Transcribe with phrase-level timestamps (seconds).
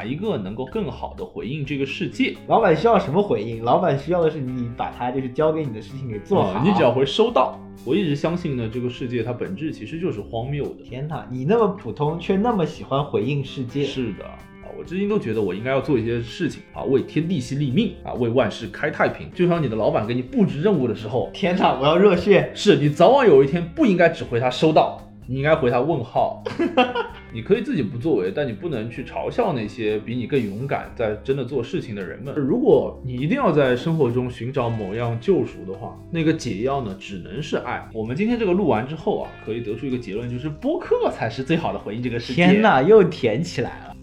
[0.00, 2.34] 哪一个能够更好的回应这个世界？
[2.46, 3.62] 老板需要什么回应？
[3.62, 6.52] 老板需要的是你把他就是交给你的事情给做好。
[6.52, 7.60] 啊你只要会收到。
[7.84, 10.82] 我一直相信呢，这个世界它本质其实就是荒谬的。
[10.82, 13.84] 天哪，你那么普通，却那么喜欢回应世界。
[13.84, 14.24] 是的。
[14.24, 19.30] 啊，我至今都觉得我应该要做一些事情啊，为天地系立命啊，为万事开太平。
[19.34, 22.50] 就像你的老板给你布置任务的时候，天哪，我要热血！
[22.54, 24.98] 是你早晚有一天不应该只回他收到，
[25.30, 26.42] 你应该回他问号。
[27.32, 32.34] 你可以自己不作为，但你不能去嘲笑那些比你更勇敢在真的做事情的人们。
[32.34, 37.88] 如果你一定要在生活中寻找某样救赎的话，那个解药呢，只能是爱。
[37.94, 42.44] 我们今天这个录完之后啊，可以得出一个结论，就是播客才是最好的回应这个世界。
[42.44, 43.96] 天哪，又甜起来了！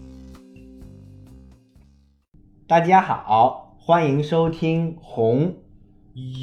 [2.66, 5.56] 大家好，欢迎收听红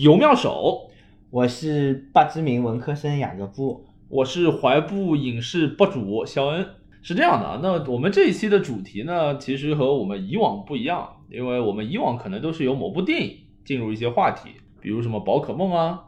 [0.04, 0.92] 游妙手，
[1.32, 3.84] 我是不知名文科生雅各布。
[4.16, 6.66] 我是怀步影视博主肖恩。
[7.02, 16.06] 是这样的啊，那我们这一期的主题呢，其实和我们以往不一样，因为我们以往可能都是由某部电影进入一些话题，比如什么宝可梦啊、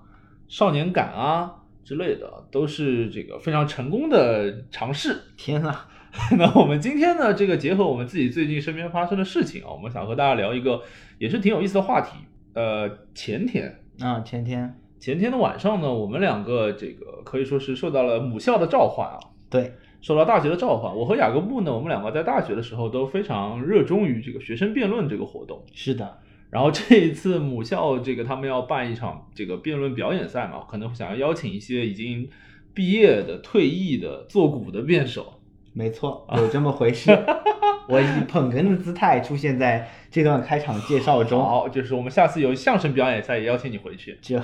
[0.47, 5.19] 少年感啊之类的，都是这个非常成功的尝试。
[5.35, 5.75] 天呐！
[6.39, 10.81] 那我们今天呢，这个结合我们自己最近身边发生的事情啊，我们想和大家聊一个
[11.19, 12.15] 也是挺有意思的话题。
[12.53, 20.95] 呃，前天啊，前天前天的晚上呢，我们两个这个可以说是受到了母校的召唤啊，对，受到大学的召唤。
[20.95, 25.63] 我和雅各布呢，我们两个在大学的时候都非常热衷于这个学生辩论这个活动。
[25.73, 26.17] 是的，
[26.49, 32.27] 然后这一次母校这个他们要办一场这个辩论表演赛嘛，可能想要邀请一些已经
[32.73, 35.36] 毕业的、退役的、做古的辩手。
[35.77, 37.11] 没错，有这么回事。
[37.87, 41.39] 我以捧哏的姿态出现在这段开场介绍中。
[41.39, 44.17] 好，就是我们下次有相声表演赛，也邀请你回去。
[44.19, 44.41] 这，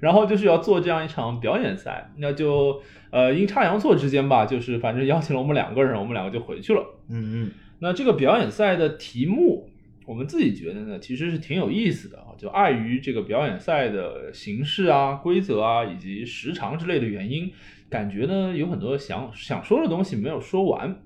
[0.00, 6.82] 然后就是要做这样一场表演赛，那就呃阴差阳错之间吧，就是反正邀请了我们两个人，我们两个就回去了。
[7.10, 7.50] 嗯嗯。
[7.80, 9.68] 那这个表演赛的题目，
[10.04, 12.34] 我们自己觉得呢，其实是挺有意思的啊。
[12.36, 17.52] 就碍于这个表演赛的形式啊、规则啊以及时长之类的原因，
[17.88, 21.02] 感觉呢有很多想想说的东西没有说完。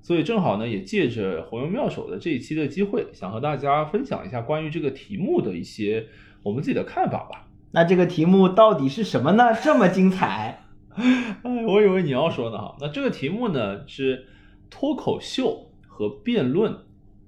[0.00, 6.06] 所以正好呢，也借着红油妙手的这一期的机会，想和大家分享一下关于这个题目的一些
[6.44, 7.48] 我们自己的看法吧。
[7.72, 9.52] 那这个题目到底是什么呢？
[9.62, 10.64] 这么精彩！
[11.42, 12.76] 哎，我以为你要说呢哈。
[12.80, 14.26] 那这个题目呢是
[14.70, 16.74] 脱口秀和辩论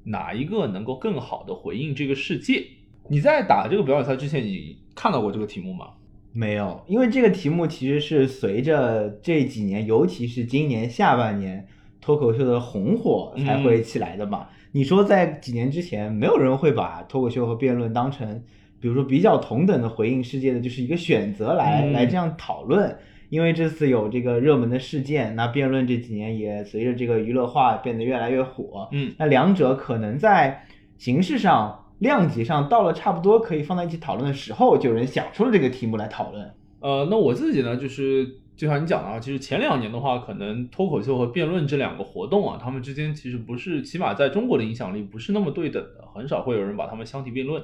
[0.05, 2.65] 哪一个能够更好的回应这个世界？
[3.09, 5.91] 你在打这个表演赛之前，你看到过这个题目吗？
[6.33, 11.67] 没有，因为这个题目其实是随着这几年，尤其是今年下半年。
[12.03, 14.49] 脱口秀的红火才会起来的嘛？
[14.73, 18.43] 你说在几年之前，没有人会把脱口秀和辩论当成，
[18.81, 22.97] 比如说比较同等的回应世界的，就是一个选择来来这样讨论。
[23.31, 28.87] 因为这次有这个热门的事件，那辩论这几年也随着这个娱乐化变得越来越火。
[28.93, 30.67] 嗯，那两者可能在
[30.99, 36.53] 形式上、量级上到了差不多可以放在一起讨论的时候，就有人想出了这个题目来讨论。
[36.81, 38.37] 呃，那我自己呢，就是。
[38.57, 47.63] 就像你讲的啊，其实前两年的话，可能脱口秀和辩论这两个活动啊，他们之间其实不是，起码在中国的影响力不是那么对等的，很少会有人把他们相提并论。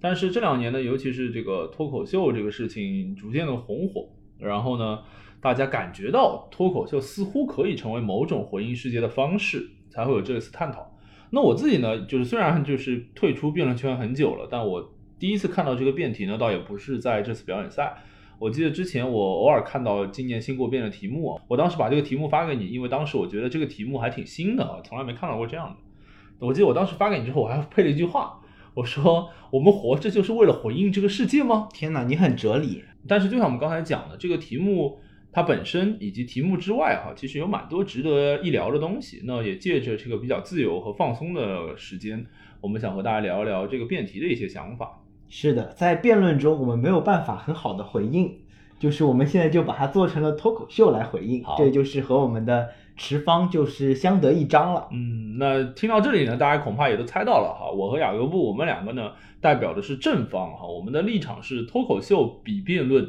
[0.00, 4.08] 但是这两年呢，尤其是这个脱口秀这个事情逐渐的红火，
[4.38, 5.00] 然后呢，
[5.40, 10.90] 大家感觉到脱口秀似乎可以成为某种回应世界的方式，才会有这次探讨。
[11.30, 17.94] 那我自己呢，就是虽然就是退出辩论圈很久了，但我第一次看到这个辩题呢，倒也不是在这次表演赛。
[18.38, 26.46] 我记得之前我偶尔看到今年新过辩的题目，我当时把这个题目发给你，因为当时我觉得这个题目还挺新的啊，从来没看到过这样的。
[26.46, 28.40] 我记得我当时发给你之后，我还配了一句话，
[28.74, 32.84] 我说：“我们活着就是为了回应这个世界吗？”天哪，你很哲理。
[33.08, 34.98] 但是就像我们刚才讲的，这个题目
[35.32, 39.22] 它本身以及题目之外哈，其实有蛮多值得一聊的东西。
[39.24, 42.24] 那也借着这个比较自由和放松的时间，
[42.60, 45.02] 我们想和大家聊一聊这个辩题的一些想法。
[45.28, 48.34] 是的，在辩论中我们没有办法很好的回应，
[48.78, 54.88] 就是我们现在就把它做成了脱口秀来回应，这就是和我们的持方就是相得益彰了。
[54.92, 63.08] 嗯，那听到这里呢，大家恐怕也都猜到了哈，我和雅各布我们两个呢代表的是正方哈，我们的立场是脱口秀比辩论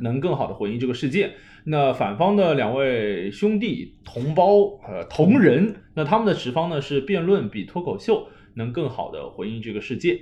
[0.00, 1.34] 能更好的回应这个世界。
[1.64, 10.20] 那反方的两位兄弟同胞呃同仁，那他们的持方呢是辩论比脱口秀能更好的回应这个世界。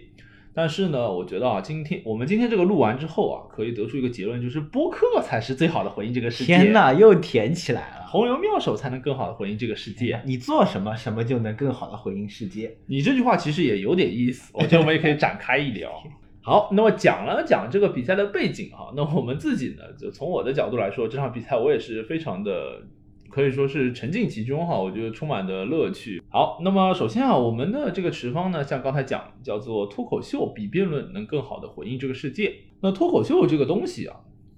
[0.55, 6.57] 但是呢，我觉得啊，今天我们今天这个录完之后啊，可以得出一个结论，就是播客才是最好的回应这个世界。
[6.57, 8.04] 天哪，又甜起来了！
[8.15, 10.21] 红油妙手才能更好的回应这个世界。
[10.25, 12.77] 你做什么，什么就能更好的回应世界。
[12.87, 15.91] 你这句话其实也有点意思， 我觉得我们也可以展开一聊。
[16.41, 22.83] 好，那么讲了讲这个比赛的背景哈，那我们自己呢，就从我的角度来说，这场比赛我也是非常的
[23.31, 26.23] 可以说是沉浸其中哈，我觉得充满的乐趣。
[26.29, 32.55] 好，那么首先啊，我们的这个持方呢，像刚才讲叫做脱口秀比辩论能更好的回应这个世界。
[32.81, 34.15] 那脱口秀这个东西啊，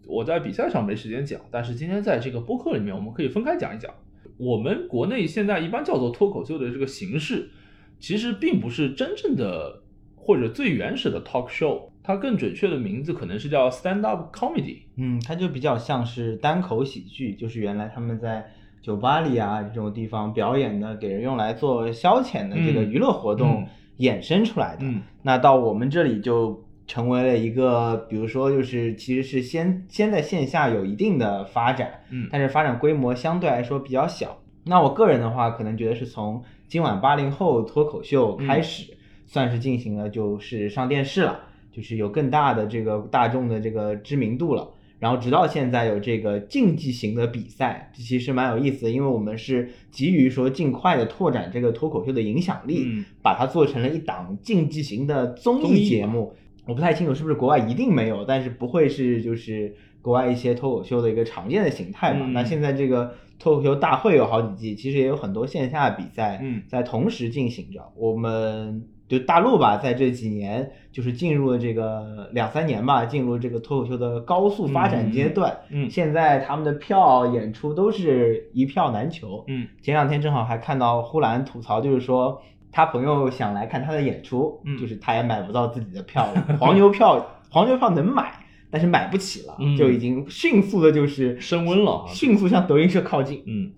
[0.07, 3.93] 我在比赛上没时间讲，但是今天在这个播客里面，我们可以分开讲一讲。
[4.39, 7.51] 我们国内现在一般叫做脱口秀的这个形式，
[7.99, 9.83] 其实并不是真正的
[10.15, 11.91] 或者最原始的 talk show。
[12.03, 18.47] 它更准确的名字可能是叫 stand up comedy，嗯，它就比较像是单口喜剧，就是原来他们在
[18.81, 23.67] 酒吧里啊这种地方表演的，给人用来做消遣的这个娱乐活动
[23.99, 24.85] 衍生出来的。
[24.85, 34.39] 嗯，那到我们这里就成为了一个，比如说就是其实是先先在线下有一定的发展，嗯，但是发展规模相对来说比较小。
[34.65, 38.95] 那我个人的话，可能觉得是从今晚八零后脱口秀开始，
[39.27, 41.41] 算是进行了就是上电视了。
[41.73, 44.67] 就是有更大的这个大众的这个知名度了，
[44.99, 56.35] 然后直到现在有这个竞技型的比赛，这其实蛮有意思的，因为我们是急于说尽快的拓展这个脱口秀的影响力，把它做成了一档竞技型的综艺节目。
[56.67, 62.27] 我不太清楚是不是国外一定没有，但是不会是就是国外一些脱口秀的一个常见的形态嘛？
[62.27, 67.81] 那现在这个脱口秀大会有好几季，其实也有很多线下比赛在同时进行着。
[67.97, 68.87] 我们。
[69.09, 75.57] 就大陆吧，在这几年就是进入了这个两三年吧，进入这个脱口秀的高速发展阶段。
[75.71, 79.45] 嗯，现在他们的票演出都是一票难求。
[79.47, 82.43] 嗯，前两天正好还看到呼兰吐槽，就是说
[82.77, 86.43] 他朋友想来看他的演出，就是他也买不到自己的票了。
[86.61, 93.43] 黄牛票，黄牛票能买，但是买不起了，就已经迅速的就是升温了，迅速向德云社靠近。
[93.47, 93.73] 嗯。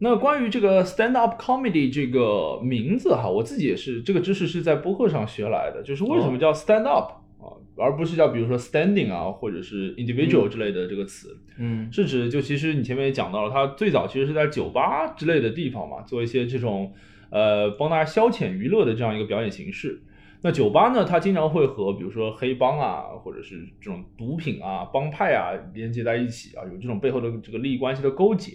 [0.00, 16.92] 那关于这个 stand up comedy 这个名字哈，我自己也是这个知识是在播客上学来的，就是为什么叫 stand up 啊，而不是叫比如说 standing 啊，或者是 individual 之类的这个词，嗯，是指就其实你前面也讲到了，它最早其实是在酒吧之类的地方嘛，做一些这种
[17.30, 20.02] 呃帮大家消遣娱乐的这样一个表演形式。
[20.42, 28.52] 那酒吧呢，它经常会和比如说黑帮啊，或者是这种毒品啊、帮派啊连接在一起啊，有这种背后的这个利益关系的勾结。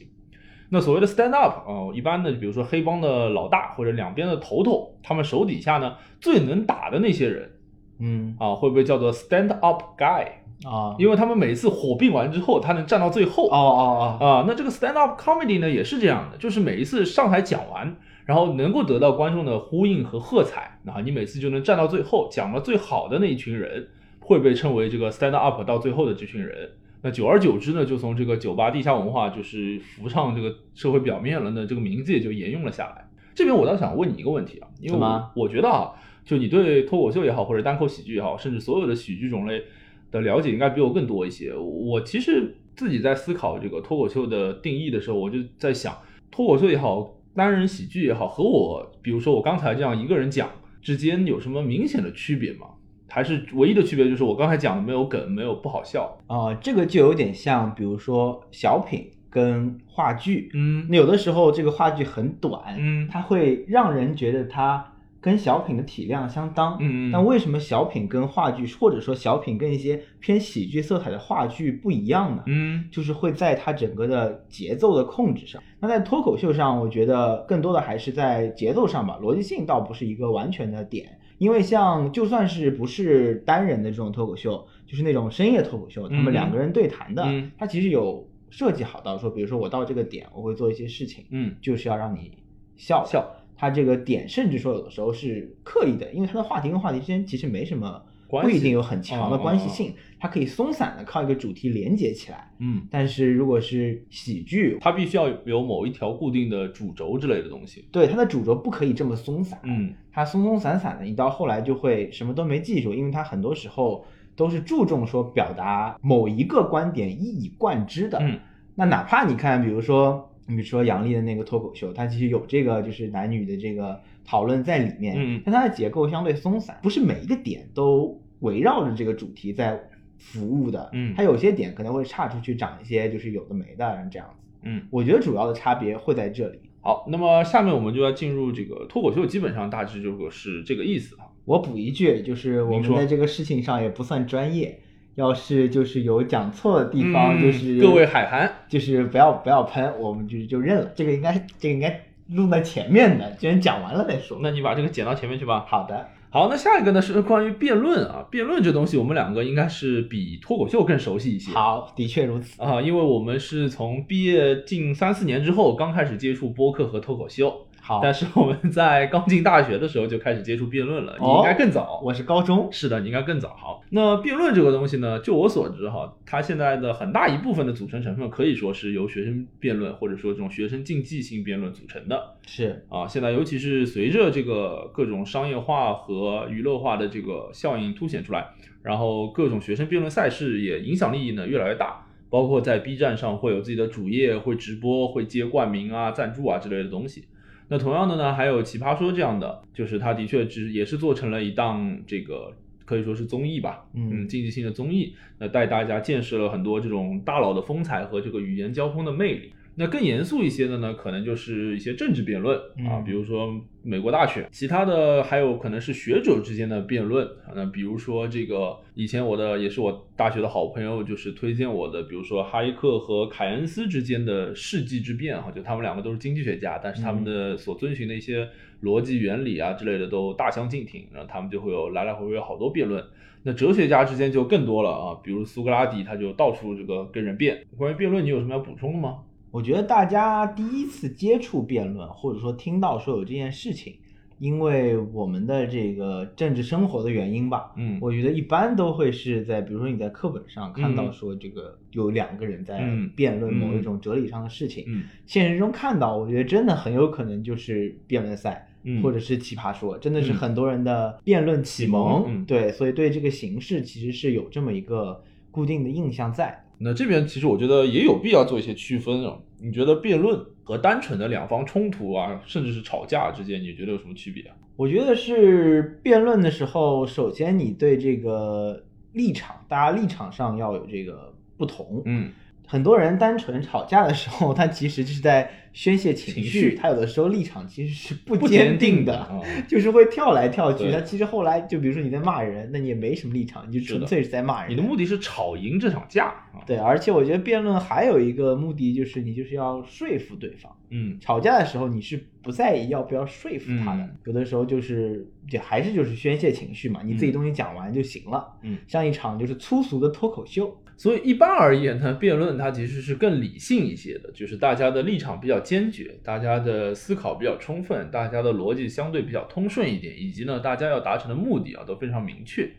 [0.72, 7.51] 那所谓的 stand up 啊，一般的，比如说黑帮的老大或者两边的头头，他们手底下呢最能打的那些人，
[8.00, 10.25] 嗯啊，会不会叫做 stand up guy
[10.68, 10.95] 啊？
[10.98, 13.48] 因为他们每次火并完之后，他能站到最后。
[13.48, 17.95] 哦哦哦啊，那这个 stand up comedy 呢也是这样的，就是每一次上台讲完，
[18.25, 23.88] 然后能够得到观众的呼应和喝彩，啊你每次就能站到最后，讲了最好的那一群人，
[24.19, 26.69] 会被称为这个 stand up 到最后的这群人。
[27.04, 33.07] 那久而久之呢，就从这个酒吧地下文化就是浮上这个社会表面了，那这个名字也就沿用了下来。
[33.36, 35.00] 这边我倒想问你一个问题啊，因为
[35.36, 35.92] 我觉得啊，
[36.24, 39.62] 就你对脱口秀也好，或者单口喜剧也好，甚至所有的喜剧种类
[40.10, 41.54] 的了解应该比我更多一些。
[41.54, 45.95] 我其实自己在思考这个脱口秀的定义的时候，我就在想，
[46.31, 50.50] 脱口秀也好，单人喜剧也好，和我比如说我刚才这样一个人讲
[50.82, 52.68] 之间有什么明显的区别吗？
[53.08, 64.94] 还是唯一的区别就是我刚才讲的没有梗，没有不好笑啊，这个就有点像，比如说小品跟话剧，嗯，那有的时候这个话剧很短，嗯，它会让人觉得它
[65.25, 72.44] 跟小品的体量相当，嗯，但为什么小品跟话剧，或者说小品跟一些偏喜剧色彩的话剧不一样呢？
[72.46, 75.60] 嗯，就是会在它整个的节奏的控制上。
[75.79, 81.17] 那在脱口秀上，我觉得更多的还是在节奏上吧，逻辑性倒不是一个完全的点。
[81.39, 87.25] 因为像就算是不是单人的这种脱口秀，就是那种深夜脱口秀，他们两个人对谈的，
[87.58, 92.38] 它其实有设计好到说，比如说我到这个点，我会做一些事情，嗯，就是要让你
[92.77, 93.25] 笑笑。
[93.56, 98.02] 它这个点甚至说有的时候是刻意的，因为它的话题跟话题之间其实没什么。
[98.28, 102.52] 不一定有很强的关系性，它可以松散的靠一个主题连接起来。
[102.58, 107.88] 嗯，但是如果是喜剧，它必须要有某一条固定的主轴之类的东西。
[107.92, 109.58] 对，它的主轴不可以这么松散。
[109.64, 114.04] 嗯，它松松散散的，你到后来就会什么都没记住，因为它很多时候
[114.36, 118.18] 都是注重说表达某一个观点一以贯之的。
[118.22, 118.40] 嗯，
[118.74, 125.16] 那哪怕你看，比如说，你比如说杨笠的那个脱口秀，它其实有这个就是男女的这个讨论在里面。
[125.18, 128.22] 嗯，但它的结构相对松散，不是每一个点都。
[128.42, 129.82] 围绕着这个主题在
[130.18, 136.60] 服务的，嗯，它有些点可能会岔出去讲一些就是有的没的这样子，嗯，我觉得主要的差别会在这里。
[136.82, 141.25] 好，那么下面我们就要进入这个脱口秀，基本上大致就是这个意思啊。
[141.46, 144.80] 我补一句，就是我们在这个事情上也不算专业，
[145.15, 150.91] 要是就是有讲错的地方，就是各位海涵，就是不要不要喷，我们就就认了。
[150.93, 154.39] 这个应该这个应该录在前面的，既然讲完了再说。
[154.41, 155.65] 那你把这个剪到前面去吧。
[155.67, 156.10] 好的。
[156.29, 161.53] 好，那下一个呢是关于辩论啊，辩论这东西我们两个应该是比脱口秀更熟悉一些。
[161.53, 167.64] 好，的确如此啊，因为我们是从毕业近三四年之后刚开始接触播客和脱口秀。
[167.88, 172.01] 好，但是我们在刚进大学的时候就开始接触辩论了，你应该更早。
[172.04, 172.68] 我是高中。
[172.72, 173.50] 是的，你应该更早。
[173.50, 182.20] 好，那辩论这个东西呢，就我所知哈，它现在的很大一部分的组成成分可以说是由学生辩论或者说这种学生竞技性辩论组成的。
[182.48, 188.48] 是啊，现在尤其是随着这个各种商业化和娱乐化的这个效应凸显出来，
[188.82, 197.25] 然后各种学生辩论赛事也影响力呢越来越大，包括在 B 站上会有自己的主页，会直播，会接冠名啊、赞助啊之类的东西。
[197.67, 202.53] 那同样的呢，还有奇葩说这样的，就是它的确只也是做成了一档这个
[202.86, 209.51] 可以说是综艺吧，嗯，竞技性的综艺，那带大家见识了很多这种大佬的风采和这个语言交锋的魅力。
[209.77, 213.53] 那更严肃一些的呢，可能就是一些政治辩论啊，比如说
[213.84, 217.51] 美国大选，其他的还有可能是学者之间的辩论啊。
[217.53, 228.48] 那比如说这个以前我的也是我大学的好朋友，就是推荐我的，比如说哈耶克和凯恩斯之间的世纪之辩哈，就他们两个都是经济学家，但是他们的所遵循的一些
[228.82, 233.03] 逻辑原理啊之类的都大相径庭，然后他们就会有来来回回好多辩论。
[233.44, 237.62] 那哲学家之间就更多了啊，比如苏格拉底他就到处这个跟人辩。
[237.77, 239.17] 关于辩论，你有什么要补充的吗？
[239.56, 243.96] 我觉得大家第一次接触辩论，或者说听到说有这件事情，
[244.38, 252.86] 因为我们的这个政治生活的原因吧，嗯，我觉得一般都会是在，比如说你在课本上看到说这个有两个人在
[253.16, 258.68] 辩论某一种哲理上的事情，嗯，现实中看到，我觉得真的很有可能就是辩论赛，
[259.02, 266.62] 或者是奇葩说，真的是很多人的辩论启蒙，对，所以对这个形式其实是有这么一个固定的印象在。
[266.86, 269.36] 那这边其实我觉得也有必要做一些区分啊。
[269.60, 274.56] 你觉得辩论和单纯的两方冲突啊，甚至是吵架之间，你觉得有什么区别啊？
[274.75, 282.04] 我觉得是辩论的时候，首先你对这个立场，大家立场上要有这个不同。
[282.06, 282.32] 嗯。
[282.68, 286.74] 很多人单纯吵架的时候，他其实就是在宣泄情绪。
[286.74, 289.27] 他有的时候立场其实是不坚定的，
[289.67, 290.89] 就是会跳来跳去。
[290.89, 294.72] 他其实后来就比如说你在骂人，那你也没什么立场，你就纯粹是在骂人。
[294.72, 296.34] 你的目的是吵赢这场架。
[296.65, 300.74] 对，而且我觉得辩论还有一个目的就是你就是要说服对方。
[300.89, 308.48] 嗯，吵架的时候你是不在意要不要说服他的，有的时候就是就还是就是宣泄情绪嘛，你自己东西讲完就行了。
[308.63, 310.74] 嗯，像一场就是粗俗的脱口秀。
[310.98, 322.70] 所以一般而言呢，辩论它其实是更理性一些的，就是大家的立场比较坚决，大家的思考比较充分，大家的逻辑相对比较通顺一点，以及呢，大家要达成的目的啊都非常明确。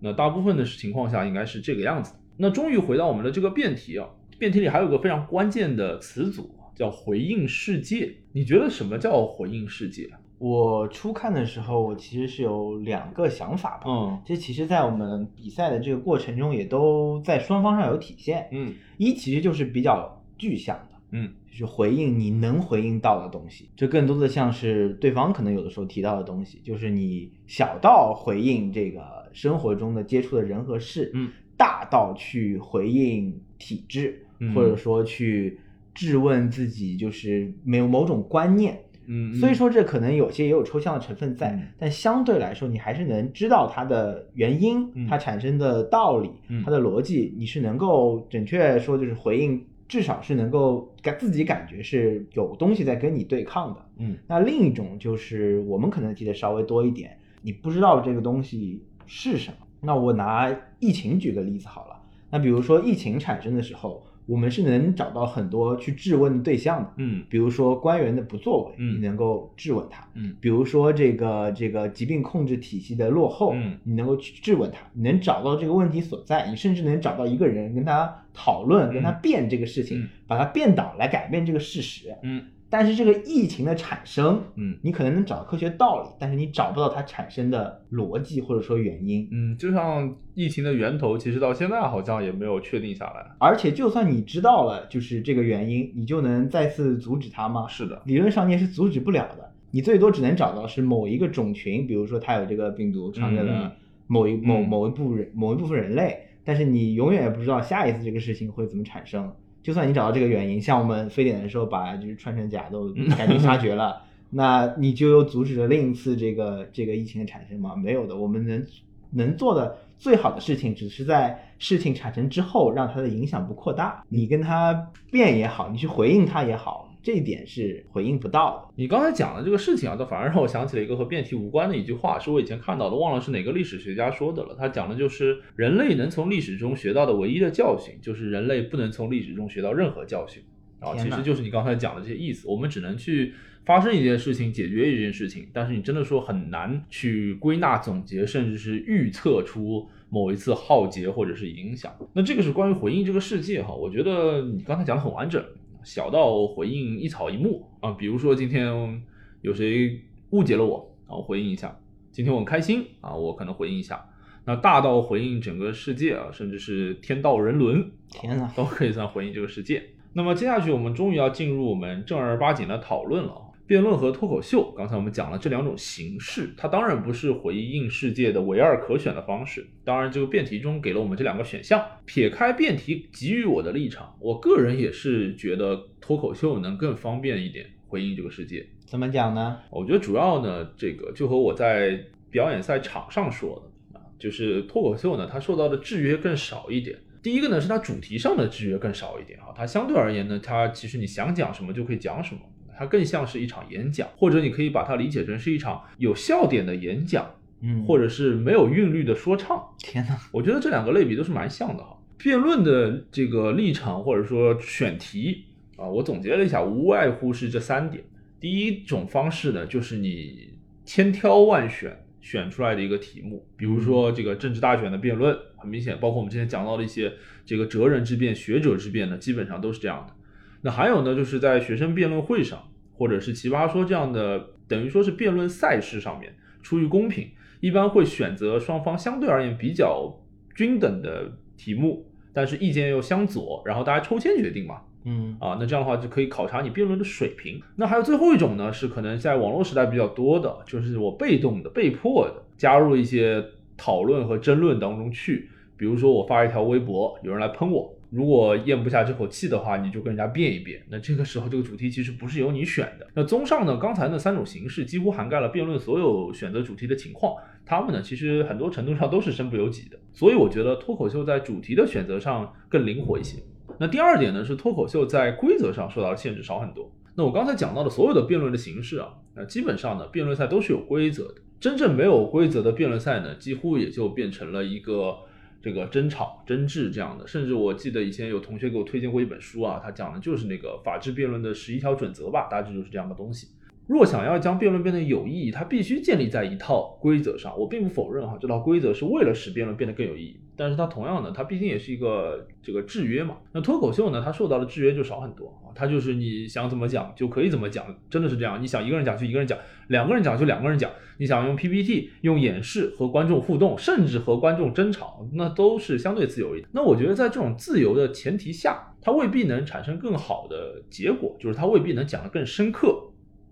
[0.00, 2.14] 那大部分的情况下应该是这个样子。
[2.36, 4.08] 那终于回到我们的这个辩题啊，
[4.38, 8.14] 辩题里还有个非常关键的词组叫回应世界。
[8.32, 10.08] 你觉得什么叫回应世界？
[10.38, 13.84] 我初看的时候，我其实是有两个想法吧。
[13.86, 18.48] 嗯，这其实，在我们比赛的这个过程中，也都在双方上有体现。
[18.52, 23.68] 嗯，一其实就是比较具象的，嗯，就是回应你能回应到的东西。
[23.74, 35.58] 这更多的像是对方可能有的时候提到的东西，就是你小到回应这个生活中的接触的人和事，嗯，大到去回应体制，或者说去
[35.92, 38.78] 质问自己，就是没有某种观念。
[39.10, 46.30] 嗯，所以说这可能有些也有抽象的成分在，但相对来说，你还是能知道它的原因，它产生的道理，
[46.62, 53.80] 它的逻辑，你是能够准确说就是回应，至少是能够感自己感觉是有东西在跟你对抗的。
[53.96, 59.56] 嗯，那另一种就是我们可能提的稍微多一点，你不知道这个东西是什么。
[59.80, 61.96] 那我拿疫情举个例子好了，
[62.30, 64.04] 那比如说疫情产生的时候。
[64.28, 82.44] 我们是能找到很多去质问的对象的，嗯，比如说官员的不作为，嗯，你能够质问他，嗯，比如说这个这个疾病控制体系的落后，嗯，你能够去质问他，你能找到这个问题所在，你甚至能找到一个人跟他讨论，跟他辩这个事情，把他辩倒来改变这个事实，嗯。
[82.70, 93.26] 但是这个疫情的产生，嗯，你可能能找到科学道理，但是你找不到它产生的逻辑或者说原因，嗯，就像疫情的源头，其实到现在好像也没有确定下来。
[93.38, 97.66] 而且就算你知道了，就是这个原因，你就能再次阻止它吗？
[97.68, 99.52] 是的，理论上你也是阻止不了的。
[99.70, 103.72] 你最多只能找到是某一个种群，比如说它有这个病毒传给了
[104.06, 109.30] 某一某某一部人某一部分人类，但是你永远也不知道下一次这个事情会怎么产生。
[109.68, 114.00] 就算你找到这个原因，像我们非典的时候把就是穿山甲都赶尽杀绝了，
[114.32, 117.76] 那你就又阻止了另一次这个这个疫情的产生吗？
[117.76, 118.66] 没有的，我们能
[119.10, 124.02] 能做的最好的事情，只是在事情产生之后，让它的影响不扩大。
[124.08, 124.72] 你跟它
[125.10, 128.74] 辩也好，你去回应它也好，这一点是回应不到的。
[128.76, 134.54] 你刚才讲的这个事情啊，倒反而让我想起了一个和辩题无关的一句话，是我以前看到的，忘了是哪个历史学家说的了。
[134.58, 140.42] 他讲的就是人类能从历史中学到的唯一的教训，就是人类不能从历史中学到任何教训。
[140.80, 142.46] 啊，其实就是你刚才讲的这些意思。
[142.48, 143.32] 我们只能去
[143.64, 151.92] 发生一件事情，解决一件事情，但是你真的说很难去归纳总结，甚至是预测出某一次浩劫或者是影响。
[152.12, 155.44] 那这个是关于回应这个世界哈，我觉得你刚才讲的很完整，
[155.82, 159.02] 小到回应一草一木啊，比如说今天
[159.40, 161.68] 有谁误解了我啊，我回应一下；
[162.10, 164.04] 今天我很开心啊，我可能回应一下。
[164.44, 169.82] 那大到回应整个世界啊，甚至是天道人伦，天呐，都可以算回应这个世界。
[170.14, 173.47] 那么接下去我们终于要进入我们正儿八经的讨论了。
[173.68, 179.68] 辩论和脱口秀，刚才我们讲了这两种形式，它当然不是回应世界的唯二可选的方式。
[179.84, 181.84] 当然，这个辩题中给了我们这两个选项。
[182.06, 188.66] 撇开辩题给予我的立场，我个人也是觉得脱口秀能更方便一点回应这个世界。
[188.86, 189.58] 怎么讲呢？
[189.68, 196.98] 我觉得主要呢，这个就和我在表演赛场上说的啊，就是脱口秀呢，它受到的制约更少一点。
[197.22, 202.40] 第一个呢，是它主题上的制约更少一点哈，它相对而言呢，它其实你想讲什么就可以讲什么，
[202.78, 207.28] 它更像是一场演讲，或者你可以把它理解成是一场有笑点的演讲，
[207.60, 209.60] 嗯，或者是没有韵律的说唱。
[209.78, 211.98] 天哪，我觉得这两个类比都是蛮像的哈。
[212.16, 218.04] 辩论的这个立场或者说选题啊，我总结了一下，无外乎是这三点。
[218.38, 220.54] 第一种方式呢，就是你
[220.84, 222.04] 千挑万选。
[222.20, 227.10] 选出来的一个题目，比如说这个政治大选的辩论，很明显，包括我们之前讲到的一些
[227.46, 230.12] 这个哲人之辩、学者之辩呢，基本上都是这样的。
[230.60, 232.67] 那还有呢，就是在学生辩论会上，
[232.98, 240.12] 或者是奇葩说这样的，等于说是辩论赛事上面，出于公平，一般会选择双方相对而言比较
[240.54, 244.80] 均等的题目，但是意见又相左，然后大家抽签决定嘛。
[245.04, 247.62] 嗯啊，那这样的话就可以考察你辩论的水平。
[247.76, 253.42] 那还有最后一种呢，是可能在网络时代比较多的，就是我被动的、被迫的加入一些
[253.76, 255.48] 讨论和争论当中去。
[255.78, 260.82] 比如说我发一条微博，有人来喷我，如果咽不下这口气的话，你就跟人家辩一辩。
[260.88, 263.06] 那这个时候这个主题其实不是由你选的。
[263.14, 267.34] 那综上呢，刚才那三种形式几乎涵盖了辩论所有选择主题的情况，
[267.66, 269.98] 他们呢其实很多程度上都是身不由己的。
[270.12, 273.42] 所以我觉得脱口秀在主题的选择上更灵活一些。
[273.78, 276.90] 那第二点呢，是脱口秀在规则上受到的限制少很多。
[277.14, 281.34] 那我刚才讲到的所有的辩论的形式啊，那基本上呢，辩论赛都是有规则的。
[281.60, 285.16] 真正没有规则的辩论赛呢，几乎也就变成了一个
[285.60, 287.26] 这个争吵、争执这样的。
[287.26, 293.48] 甚至我记得以前有同学给我推荐过一本书啊，他讲的就是那个法治辩论的十一条准则吧，大致就是这样的东西。
[293.86, 297.58] 若想要将辩论变得有意义，它必须建立在一套规则上。
[297.58, 300.40] 我并不否认哈，这套规则是为了使辩论变得更有意义。
[300.58, 303.36] 但是它同样的，它毕竟也是一个这个制约嘛。
[303.52, 305.70] 那脱口秀呢，它受到的制约就少很多啊。
[305.74, 308.60] 它就是你想怎么讲就可以怎么讲，真的是这样。
[308.60, 310.90] 你想一个人讲就一个人讲，两个人讲就两个人讲。
[311.18, 316.68] 你想用 PPT 用演示和观众互动，甚至和观众争吵，那都是相对自由一点。
[316.72, 323.00] 那我觉得在这种自由的前提下，它未必能产生更好的结果，就是它未必能讲得更深刻。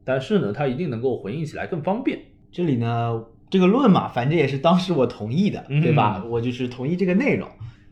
[0.04, 2.20] 但是呢，它一定能够回应起来更方便。
[2.52, 6.20] 这里呢，这个论嘛，反正也是当时我同意的，对吧？
[6.24, 7.48] 嗯我就是同意这个内容。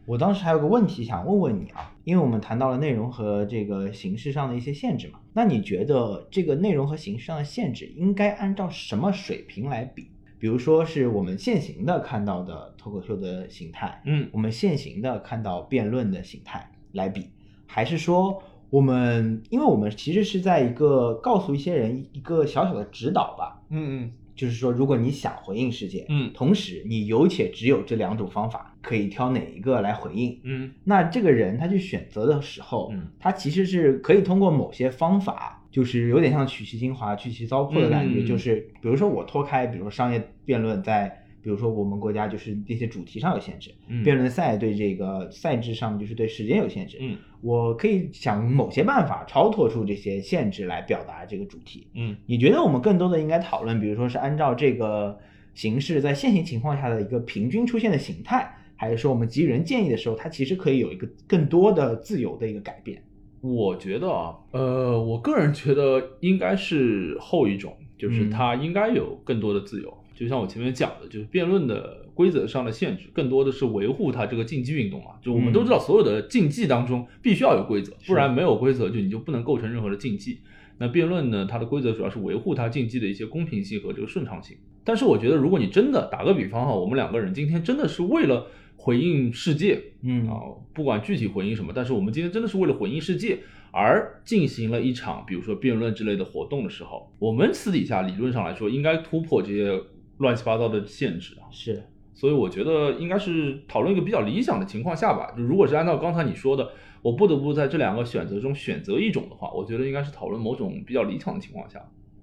[0.06, 10.08] 我当时还有个问题想问问你啊，因为我们谈到了内容和这个形式上的一些限制嘛，那你觉得这个内容和形式上的限制应该按照什么水平来比？
[10.38, 17.30] 比如说是我们现行的看到的脱口秀的形态，嗯我们现行的看到辩论的形态来比，
[17.66, 30.40] 还是说我们，因为我们其实是在一个告诉一些人一个小小的指导吧，嗯就是说，如果你想回应世界，嗯同时你有且只有这两种方法，可以挑哪一个来回应？
[30.44, 38.20] 嗯那这个人他去选择的时候，嗯他其实是可以通过某些方法，就是有点像取其精华、去其糟粕的感觉。
[38.20, 41.20] 嗯就是比如说我脱开，比如说商业辩论在。
[41.44, 46.96] 比如说，我们国家就是这些主题上有限制，嗯辩论赛对这个赛制上就是对时间有限制。
[47.00, 51.86] 嗯我可以想某些办法超脱出这些限制来表达这个主题。
[51.94, 55.18] 嗯你觉得我们更多的应该讨论，比如说是按照这个
[55.52, 63.02] 形式在现行情况下的一个平均出现的形态，还是说我们给予人建议的时候，它其实可以有一个更多的自由的一个改变？
[63.42, 69.94] 我觉得啊，呃，我个人觉得应该是后一种，就是嗯它应该有更多的自由。
[70.14, 75.12] 就像我前面讲的，就是辩论的规则上的限制，更多的是维护它这个竞技运动嘛。
[75.20, 80.38] 就我们嗯都知道，所有的竞技当中必须要有规则，不然没有规则，就你就不能构成任何的竞技。
[80.78, 84.56] 那辩论呢，它的规则主要是维护它竞技的一些公平性和这个顺畅性。
[84.82, 88.46] 但是我觉得，如果你真的打个比方哈，我们两个人今天真的是为了
[88.76, 90.34] 回应世界，嗯啊，
[90.74, 93.38] 不管具体回应什么，但是我们今天真的是为了回应世界
[93.70, 99.80] 而进行了一场比如说辩论之类的活动的时候，我们私底下理论上来说应该突破这些
[100.18, 101.48] 乱七八糟的限制啊。
[101.50, 101.82] 是，
[102.14, 105.32] 所以我觉得应该是讨论一个比较理想的情况下吧。
[105.36, 106.70] 就如果是按照刚才你说的，
[107.02, 111.80] 我不得不在这两个选择中选择一种的话，我觉得应该是讨论某种比较理想的情况下。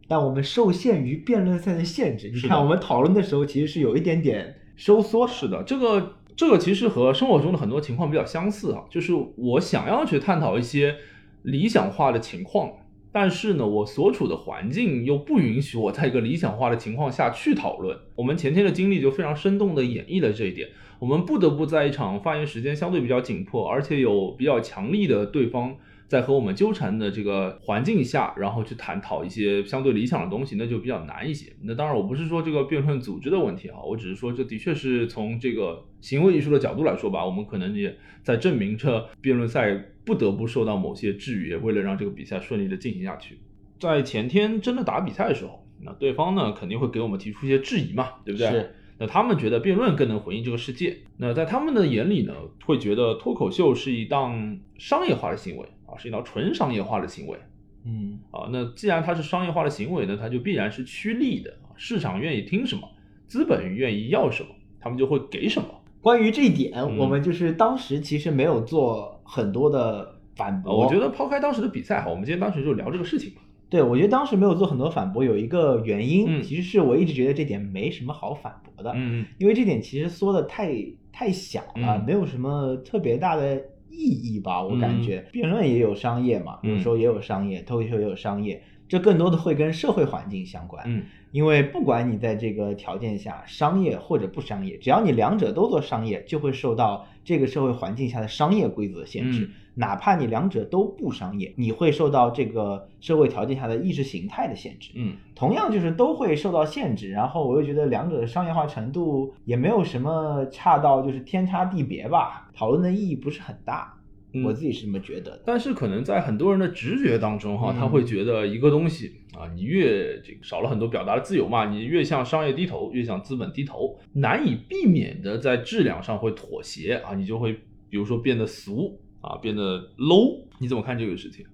[0.08, 5.32] 但我们受限于辩论赛的限制，你看我们讨论的时候其实是有一点点收缩的。
[5.32, 10.96] 是的，这个这个其实和生活中的很多情况比较相似啊，就是我想要去探讨一些
[11.44, 12.72] 理想化的情况，
[13.12, 17.98] 但是呢，我所处的环境又不允许我在一个理想化的情况下去讨论。
[18.16, 20.70] 我们前天的经历就非常生动地演绎了这一点，
[21.00, 25.76] 我们不得不在一场发言时间相对比较紧迫，而且有比较强力的对方。
[26.08, 31.54] 在和我们纠缠的这个环境下，然后去探讨一些相对理想的东西，那就比较难一些。
[31.64, 43.40] 那当然，我不是说这个辩论组织的问题哈，我只是说这的确是从这个行为艺术的角度来说吧，我们可能也在证明着辩论赛不得不受到某些制约，为了让这个比赛顺利的进行下去。
[43.80, 48.50] 在前天真的打比赛的时候，那对方呢肯定会给我们提出一些质疑嘛，对不对？
[48.50, 48.76] 是。
[49.00, 50.96] 那他们觉得辩论更能回应这个世界。
[51.18, 52.34] 那在他们的眼里呢，
[52.66, 57.36] 会觉得脱口秀是一档商业化的行为啊，是一档纯商业化的行为
[57.84, 58.48] 嗯，啊。
[58.52, 61.74] 那既然它是商业化的行为呢，它就必然是趋利的啊。
[61.76, 62.88] 市场愿意听什么，
[63.26, 65.68] 资本愿意要什么，他们就会给什么。
[66.00, 70.80] 关于这一点，嗯我们就是当时其实没有做很多的反呃驳。
[70.82, 73.42] 我觉得抛开当时的比赛哈，我们今天当时就聊这个事情嘛。
[73.70, 80.76] 对，我觉得当时没有做很多反驳，有一个原因，嗯其实是我一直觉得这点没什么好反驳的，嗯因为这点其实缩的太
[81.14, 83.56] 太小了，嗯没有什么特别大的
[83.90, 85.26] 意义吧，我感嗯觉。
[85.32, 90.84] 辩论也有商业嘛，有嗯时候也有商业，脱口秀也有商业，这更多的会跟社会环境相关。
[90.86, 99.46] 嗯因为不管你在这个条件下商业或者不商业，只要你两者都做商业，就会受到这个社会环境下的商业规则限制。
[99.46, 104.92] 嗯哪怕你两者都不商业，你会受到这个社会条件下的意识形态的限制。
[104.96, 113.94] 嗯同样就是都会受到限制，然后我又觉得两者的商业化程度也没有什么差到就是天差地别吧，讨论的意义不是很大，
[114.34, 115.44] 嗯我自己是这么觉得的。
[115.46, 127.54] 但是可能在很多人的直觉当中哈，嗯他会觉得一个东西啊，你越这个少了很多表达的自由嘛，你越向商业低头，越向资本低头，难以避免的在质量上会妥协啊，你就会
[127.90, 131.46] 比如说变得俗啊，变得 low，你怎么看这个事情？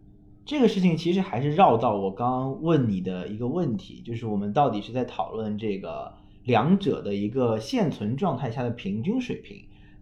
[0.46, 6.14] 这个事情其实还是绕到我刚刚问你的一个问题，就是我们到底是在讨论这个
[6.46, 9.58] 两者的一个现存状态下的平均水平，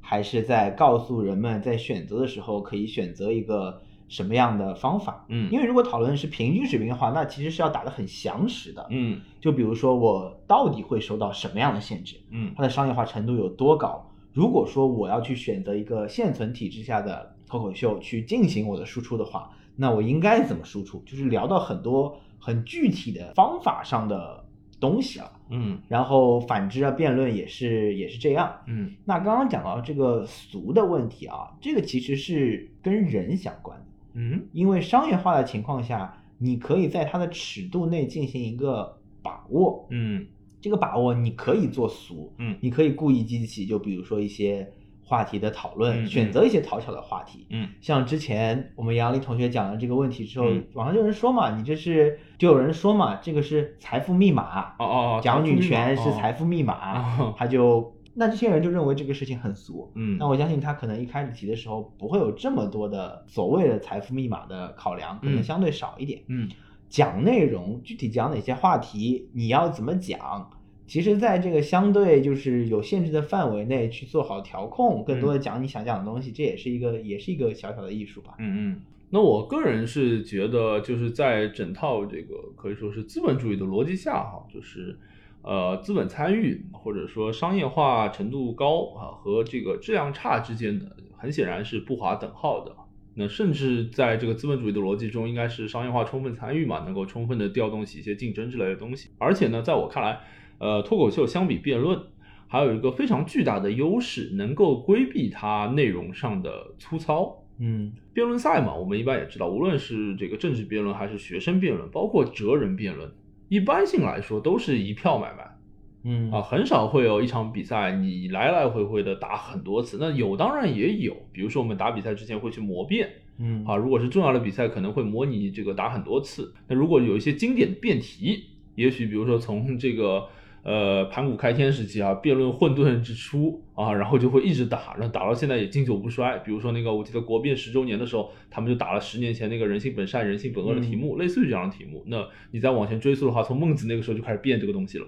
[0.08, 5.26] 还是在告诉人们在选择的时候可以选择一个什么样的方法？
[5.30, 8.86] 嗯因为如果讨论的是平均水平的话，那其实是要打得很详实的。
[8.92, 14.08] 嗯就比如说我到底会受到什么样的限制，嗯它的商业化程度有多高？
[14.32, 21.02] 如果说我要去选择一个现存体制下的脱口秀去进行我的输出的话，那我应该怎么输出？
[21.04, 24.45] 就是聊到很多很具体的方法上的
[24.80, 25.32] 东西了。
[25.50, 28.52] 嗯然后反之啊，辩论也是也是这样。
[28.66, 33.86] 嗯那刚刚讲到这个俗的问题啊，这个其实是跟人相关的。
[34.14, 39.88] 嗯因为商业化的情况下，你可以在它的尺度内进行一个把握。
[39.92, 40.26] 嗯
[40.62, 44.68] 这个把握你可以做俗，嗯你可以故意激起，就比如说一些
[45.06, 47.46] 话题的讨论，嗯选择一些讨巧的话题。
[47.52, 59.92] 嗯像之前我们杨丽同学讲了这个问题之后，嗯网上就有人说嘛，你这是就有人说嘛，这个是财富密码，哦哦哦，讲女权是财富密码，哦他就那这些人就认为这个事情很俗。
[59.96, 66.22] 嗯那我相信他可能一开始提的时候不会有这么多的所谓的财富密码的考量，可能嗯相对少一点。
[66.28, 66.50] 嗯
[66.88, 70.50] 讲内容，具体讲哪些话题，你要怎么讲，
[70.88, 78.36] 其实在这个相对就是有限制的范围内去做好调控，更多的讲你想讲的东西，这也是一个也是一个小小的艺术吧。
[78.38, 84.98] 嗯嗯，那我个人是觉得，就是在整套这个可以说是资本主义的逻辑下，哈，就是
[85.42, 92.76] 呃资本参与或者说商业化程度高啊和这个质量差之间的，很显然是不划等号的。
[93.18, 99.10] 那甚至在这个资本主义的逻辑中，应该是商业化充分参与嘛，能够充分的调动起一些竞争之类的东西。
[99.18, 100.20] 而且呢，在我看来，
[100.58, 102.00] 呃，脱口秀相比辩论，
[102.48, 107.42] 还有一个非常巨大的优势，能够规避它内容上的粗糙。
[107.58, 113.10] 嗯辩论赛嘛，我们一般也知道，无论是这个政治辩论还是学生辩论，包括哲人辩论，
[113.48, 115.58] 一般性来说都是一票买卖
[116.04, 119.98] 嗯啊，很少会有一场比赛你来来回回的打很多次。
[120.00, 126.54] 那有当然也有，比如说我们打比赛之前会去磨辩嗯啊，如果是重要的比赛，可能会模拟这个打很多次。
[126.68, 130.28] 那如果有一些经典的辩题，也许比如说从这个
[130.66, 136.40] 呃盘古开天时期啊，辩论混沌之初啊，然后就会一直打，然后打到现在也经久不衰。
[136.40, 142.04] 比如说那个我记得国辩十周年的时候，他们就打了十年前那个人性本善、人性本恶的题目，类似于这样的题目。
[142.08, 145.06] 那你再往前追溯的话，从孟子那个时候就开始辩这个东西了。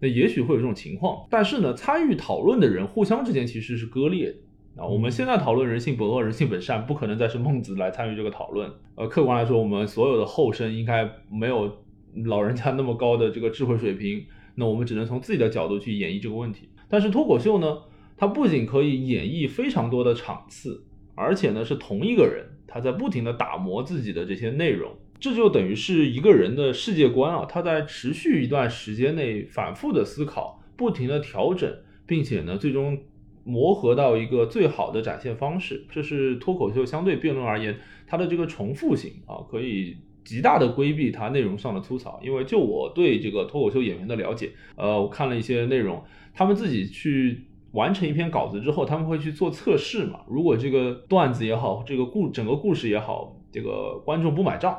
[0.00, 4.82] 那也许会有这种情况，但是呢，参与讨论的人互相之间其实是割裂的。
[4.82, 8.70] 啊，我们现在讨论人性本恶、人性本善，不可能再是孟子来参与这个讨论。
[8.94, 11.84] 呃，客观来说，我们所有的后生应该没有
[12.26, 14.24] 老人家那么高的这个智慧水平。
[14.56, 16.68] 那我们只能从自己的角度去演绎这个问题。
[16.88, 17.78] 但是脱口秀呢，
[18.16, 24.92] 它不仅可以演绎非常多的场次，而且呢是同一个人他在不停的打磨自己的这些内容。
[25.18, 31.74] 这就等于是一个人的世界观啊，他在持续一段时间内反复的思考，不停的调整，
[32.06, 32.98] 并且呢，最终
[33.42, 35.86] 磨合到一个最好的展现方式。
[35.90, 42.20] 这是脱口秀相对辩论而言，它的这个重复性啊，可以极大的规避它内容上的粗糙。
[42.22, 50.20] 因为就我对这个脱口秀演员的了解，呃，我看了一些内容，他们自己去完成一篇稿子之后，他们会去做测试嘛。
[50.28, 54.76] 如果这个段子也好，这个故整个故事也好，这个观众不买账。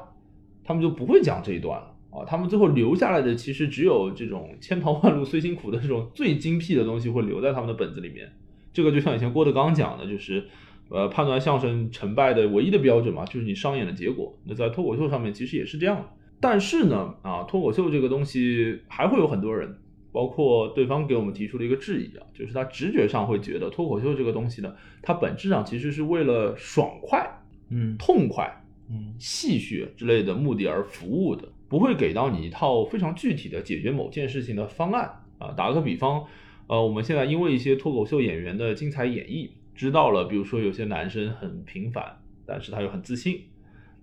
[0.64, 2.26] 他们就不会讲这一段了啊！
[2.28, 8.30] 他们最后留下来的其实只有这种千淘万漉虽辛苦的这种最精辟的东西会留在他们的本子里面。
[8.74, 10.46] 这个就像以前郭德纲讲的，就是
[10.90, 14.38] 呃判断相声成败的唯一的标准嘛，就是你商演的结果。
[14.46, 16.06] 那在脱口秀上面其实也是这样的。
[16.40, 19.78] 但是呢，啊，脱口秀这个东西还会有很多人，
[20.12, 27.28] 包括对方给我们提出了一个质疑啊，就是他直觉上会觉得脱口秀这个东西呢，它本质上其实是为了爽快，
[27.70, 28.64] 嗯，痛快。
[28.90, 35.52] 嗯，戏谑之类的目的而服务的，不会给到你一套非常具体的解决某件事情的方案啊。
[35.58, 36.24] 打个比方，
[36.68, 42.04] 呃，我们现在因为一些脱口秀演员的精彩演绎，知道了，比如说有些男生很平凡，
[42.46, 43.44] 但是他又很自信，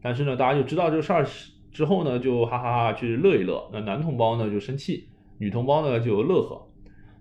[0.00, 1.26] 但是呢，大家就知道这个事儿
[1.70, 3.68] 之后呢，就哈哈哈去乐一乐。
[3.72, 5.08] 那男同胞呢就生气，
[5.38, 6.66] 女同胞呢就乐呵。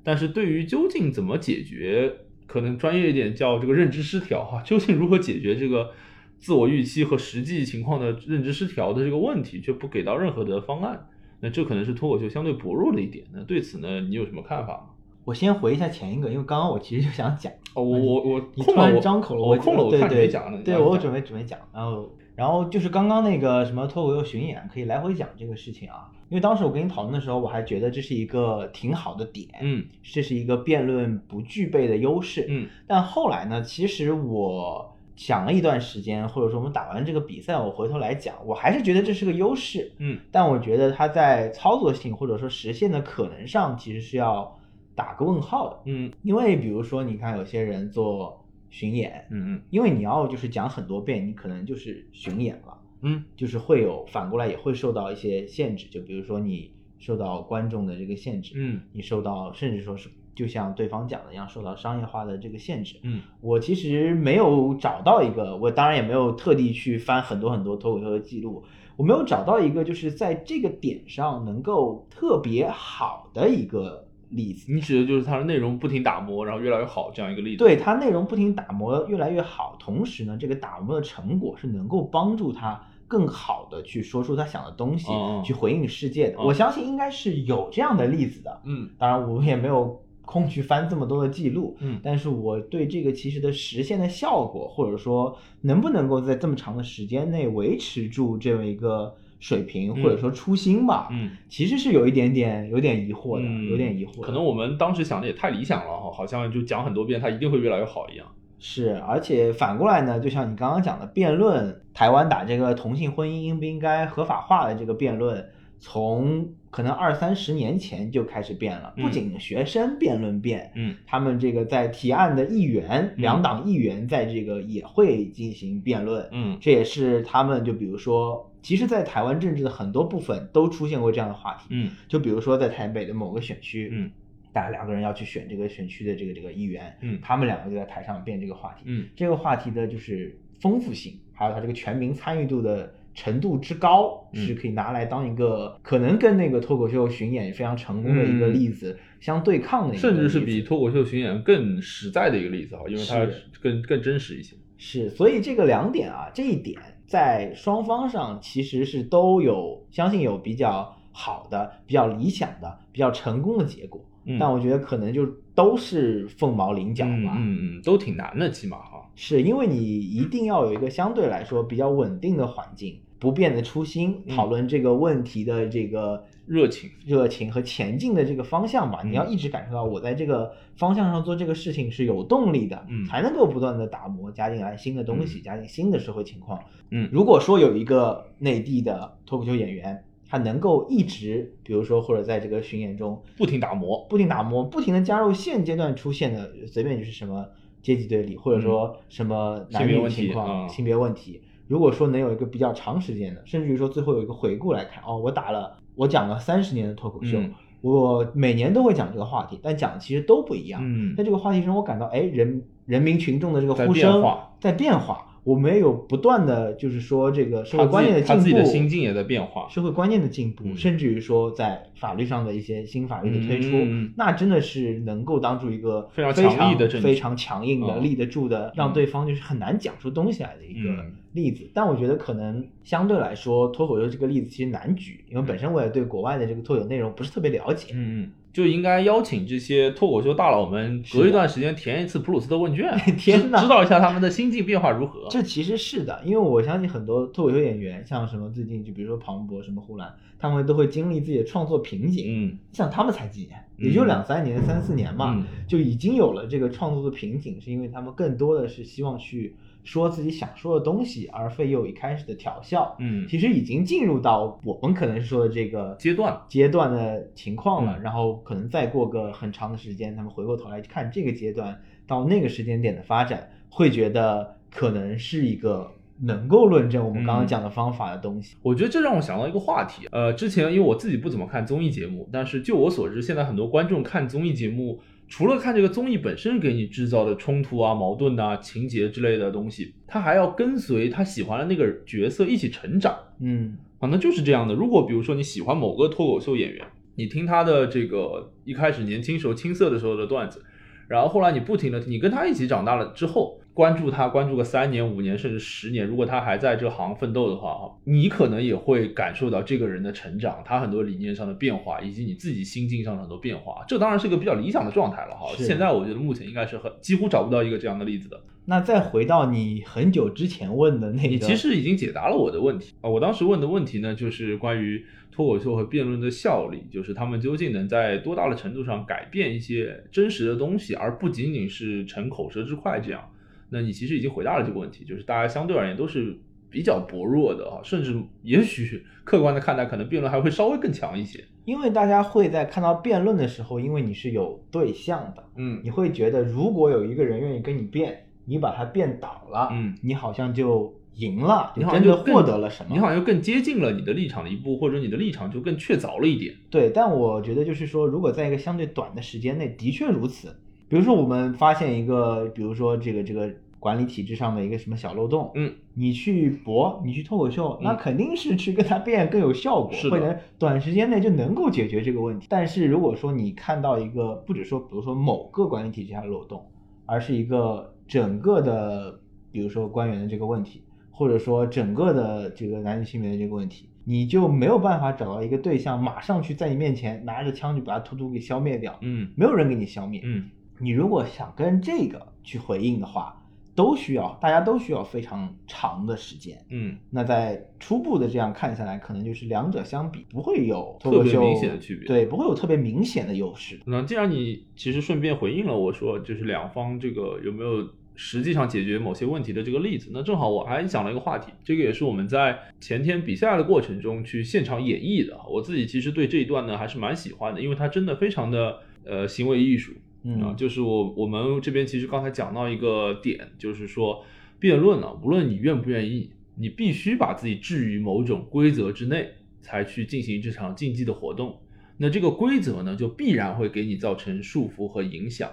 [0.04, 2.14] 但是对于究竟怎么解决，
[2.46, 5.92] 可能专业一点叫这个认知失调哈，究竟如何解决这个？
[6.40, 11.08] 自我预期和实际情况的认知失调的这个问题，却不给到任何的方案，
[11.40, 13.26] 那这可能是脱口秀相对薄弱的一点。
[13.32, 14.93] 那对此呢，你有什么看法吗？
[15.26, 20.62] 我先回一下前一个，因为刚刚我其实就想讲，哦，我我我你突然张口了，我空了，我看你没讲了。
[20.64, 26.10] 对，我准备准备讲，然后然后就是刚刚那个什么脱口秀巡演，可以来回讲这个事情啊。
[26.30, 32.68] 因为当时我跟你讨论的时候，我还觉得这是一个挺好的点，嗯，这是一个辩论不具备的优势，嗯。
[32.88, 34.90] 但后来呢，其实我。
[35.16, 44.60] 想了一段时间，或者说我们打完这个比赛，我回头来讲，我还是觉得这是个优势，嗯，但我觉得它在操作性或者说实现的可能上，其实是要
[44.96, 60.10] 打个问号的，嗯，因为比如说你看有些人做巡演，嗯嗯，因为你要就是讲很多遍，你可能就是巡演了，嗯，就是会有反过来也会受到一些限制，就比如说你受到观众的这个限制，嗯，你受到甚至说是。
[60.36, 62.96] 就像对方讲的一样，受到商业化的这个限制。
[63.04, 68.64] 嗯，我其实没有找到一个，我当然也没有特地去翻很多很多脱口秀的记录，
[68.96, 74.72] 我没有找到一个就是在这个点上能够特别好的一个例子。
[74.74, 77.58] 你指的就是它的内容不停打磨，然后越来越好这样一个例子？
[77.58, 85.08] 对，它内容不停打磨越来越好，同时呢，这个打磨的成果是能够帮助他更好的去说出他想的东西，
[85.44, 86.42] 去回应世界的。
[86.42, 88.62] 我相信应该是有这样的例子的。
[88.66, 90.00] 嗯，当然我们也没有。
[90.26, 104.22] 空去翻这么多的记录，嗯，但是我对这个其实的实现的效果，或者说能不能够在这么长的时间内维持住这么一个水平，或者说初心吧，嗯，其实是有一点点有点疑惑的，有点疑惑。
[104.22, 108.26] 可能我们当时想的也太理想了哈，好像就讲很多遍，它一定会越来越好一样。
[108.58, 115.46] 是，而且反过来呢，就像你刚刚讲的辩论，台湾打这个同性婚姻应不应该合法化的这个辩论。
[115.86, 134.10] 从可能二三十年前就开始变了，不仅学生辩论辩，嗯，他们这个在提案的议员，两党议员在这个也会进行辩论，嗯，这也是他们就比如说，其实，在台湾政治的很多部分都出现过这样的话题，嗯，就比如说在台北的某个选区，嗯，
[134.52, 142.96] 大家两个人要去选这个选区的这个这个议员，嗯，他们两个就在台上辩这个话题，嗯，这个话题的就是丰富性，还有它这个全民参与度的。
[143.16, 153.28] 程度之高是可以拿来当一个可能跟那个脱口秀巡演非常成功的一个例子相对抗的，甚至是比脱口秀巡演更实在的一个例子哈，因为它
[153.62, 154.56] 更更真实一些。
[154.80, 164.02] 是，所以这个两点啊，这一点在双方上其实是都有，相信有比较好的、比较理想的、比较成功的结果。
[164.40, 169.10] 但我觉得可能就都是凤毛麟角吧，嗯嗯，都挺难的，起码哈。
[169.16, 173.00] 是因为你一定要有一个相对来说比较稳定的环境。
[173.20, 179.00] 不变的初心，嗯讨论这个问题的这个热情热情和前进的这个方向吧。
[179.04, 186.60] 嗯你要一直感受到我在这个方向上做这个事情是有动力的，嗯才能够不断的打磨，加进来新的东西，嗯加进新的社会情况。
[186.92, 197.46] 嗯如果说有一个内地的脱口秀演员，他能够一直，比如说或者在这个巡演中不停打磨，不停打磨，不停的加入现阶段出现的随便就是什么
[197.82, 201.42] 阶级对立，或者说什么男女嗯性别问性别问题。
[201.74, 210.80] 如果说能有一个比较长时间的，甚至于说最后有一个回顾来看，哦，我打了，我讲了三十年的脱口秀，嗯我每年都会讲这个话题，但讲的其实都不一样。
[210.84, 214.24] 嗯在这个话题中，我感到，哎，人人民群众的这个呼声
[214.60, 220.78] 在变化，我们也有不断的，就是说这个社会观念的进步，自己的心境也在变化，社会观念的进步，嗯。
[220.78, 228.04] 甚至于说在法律上的一些新法律的推出，嗯那真的是能够当做一个非常非强力的非常强硬的、嗯。
[228.04, 231.14] 立得住的，让对方就是很难讲出东西来的一个嗯。
[231.34, 231.70] 例子。
[231.74, 237.92] 但我觉得可能相对来说，脱口秀这个例子其实难举，因为本身我也对国外的这个脱口内容不是特别了解。
[237.94, 242.88] 嗯嗯，就应该邀请这些脱口秀大佬们隔一段时间填一次普鲁斯特问卷。
[242.88, 243.58] 啊， 天哪。
[243.58, 245.28] 知知道一下他们的心境变化如何。
[245.32, 252.26] 这其实是的，因为我相信很多脱口秀演员，像什么最近就比如说庞博、什么呼兰，他们都会经历自己的创作瓶颈。
[252.28, 252.58] 嗯。
[252.72, 253.88] 像他们才几年，嗯。
[253.88, 255.44] 也就两三年、三四年嘛，嗯。
[255.68, 262.96] 就已经有了这个创作的瓶颈，是因为他们更多的是希望去说自己想说的东西，而非又一开始的调笑。
[263.00, 275.92] 嗯，其实已经进入到我们可能是说的这个阶段阶段的情况了，嗯然后可能再过个很长的时间，他们回过头来看这个阶段到那个时间点的发展，会觉得可能是一个
[276.22, 278.56] 能够论证我们刚刚嗯讲的方法的东西。
[278.62, 285.00] 我觉得这让我想到一个话题，呃，之前因为我自己不怎么看综艺节目，但是就我所知，现在很多观众看综艺节目，
[285.36, 293.18] 除了看这个综艺本身给你制造的冲突啊、矛盾啊、情节之类的东西，他还要跟随他喜欢的那个角色一起成长。
[293.40, 294.76] 嗯可能就是这样的。
[294.76, 300.64] 如果比如说你喜欢某个脱口秀演员，你听他的这个一开始年轻时候青涩的时候的段子，
[301.08, 313.84] 然后后来你不停的你跟他一起长大了之后，关注他关注个三年、五年甚至十年，如果他还在这行奋斗的话，哈，你可能也会感受到这个人的成长，他很多理念上的变化，以及你自己心境上的很多变化。
[313.88, 315.48] 这当然是个比较理想的状态了哈。
[315.58, 318.40] 现在我觉得目前应该是很几乎找不到一个这样的例子的。
[318.66, 323.10] 那再回到你很久之前问的那个，你其实已经解答了我的问题啊！
[323.10, 333.28] 我当时问的问题呢，就是关于脱口秀和辩论的效力，就是他们究竟能在多大的程度上改变一些真实的东西，而不仅仅是逞口舌之快这样。
[333.74, 336.38] 那你其实已经回答了这个问题，就是大家相对而言都是
[336.70, 341.44] 比较薄弱的啊，甚至也许 客观的看待，可能辩论还会稍微更强一些。
[341.66, 352.90] 因为大家会在看到辩论的时候，因为你是有对象的，嗯你会觉得如果有一个人愿意跟你辩，你把他辩倒了，嗯，你好像就赢了，你好像就获得了什么？
[352.94, 356.54] 你好像就更接近了你的立场的一步，或者你的立场就更确凿了一点。
[356.70, 360.54] 对，但我觉得就是说，如果在一个相对短的时间内，的确如此。
[360.90, 363.50] 比如说，我们发现一个，比如说这个这个
[363.84, 367.98] 管理体制上的一个什么小漏洞，嗯，你去搏，你去脱口秀，那嗯。
[367.98, 370.12] 肯定是去跟他辩更有效果，是的。
[370.12, 372.48] 或者短时间内就能够解决这个问题。
[372.50, 376.66] 但是如果说你看到一个，不只说比如说某个管理体制下的漏洞，
[377.06, 379.20] 而是一个整个的，
[379.52, 389.30] 比如说官员的这个问题，或者说整个的这个男女性别的这个问题，你就没有办法找到一个对象，马上去在你面前拿着枪就把它突突给消灭掉，嗯。
[389.36, 390.22] 没有人给你消灭。
[390.24, 390.50] 嗯。
[390.80, 393.43] 你如果想跟这个去回应的话，
[393.76, 396.58] 都需要大家都需要非常长的时间。
[396.70, 403.80] 嗯，那在初步的这样看下来，可能就是两者相比不会有特别明显的区别对，不会有特别明显的优势。
[403.86, 415.36] 那既然你其实顺便回应了我说，就是两方这个有没有实际上解决某些问题的这个例子，那正好我还想了一个话题，这个也是我们在前天比赛的过程中去现场演绎的。
[415.50, 419.94] 我自己其实对这一段呢还是蛮喜欢的，因为它真的非常的呃行为艺术。
[420.24, 424.24] 嗯啊，就是我我们这边其实刚才讲到一个点，就是说
[424.60, 431.60] 辩论呢，无论你愿不愿意，你必须把自己置于某种规则之内，才去进行这场竞技的活动。
[431.98, 435.52] 那这个规则呢，就必然会给你造成束缚和影响。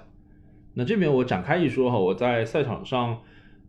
[0.74, 3.22] 那这边我展开一说哈，我在赛场上，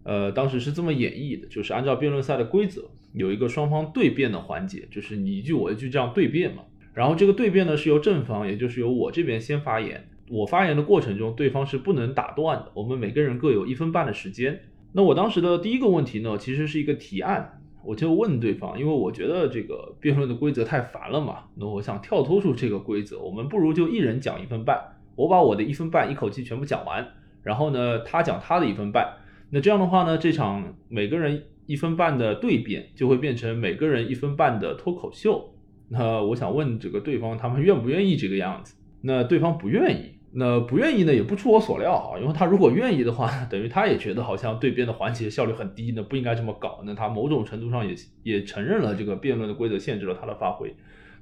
[0.04, 6.64] 呃，当时是这么演绎的，就是按照辩论赛的规则，有一个双方对辩的环节，就是你一句我一句这样对辩嘛。
[6.94, 10.10] 然后这个对辩呢是由正方，也就是由我这边先发言。
[10.32, 12.72] 我发言的过程中，对方是不能打断的。
[12.74, 14.62] 我们每个人各有一分半的时间。
[14.94, 24.82] 那我当时的第一个问题呢，其实是一个提案，我就问对方，因为我觉得这个辩论的规则太烦了嘛，那我想跳脱出这个规则，我们不如就一人讲一分半，
[25.18, 27.06] 我把我的一分半一口气全部讲完，
[27.44, 29.18] 然后呢，他讲他的一分半。
[29.50, 35.54] 那这样的话呢，这场每个人一分半的对辩就会变成每个人一分半的脱口秀。
[35.90, 38.78] 那我想问这个对方，他们愿不愿意这个样子？
[39.02, 40.21] 那对方不愿意。
[40.34, 46.82] 那不愿意呢，也不出我所料啊，因为他如果愿意的话， 等于他也觉得好像对辩的环节效率很低，那不应该这么搞。
[46.86, 50.74] 那他某种程度上也也承认了这个辩论的规则限制了他的发挥。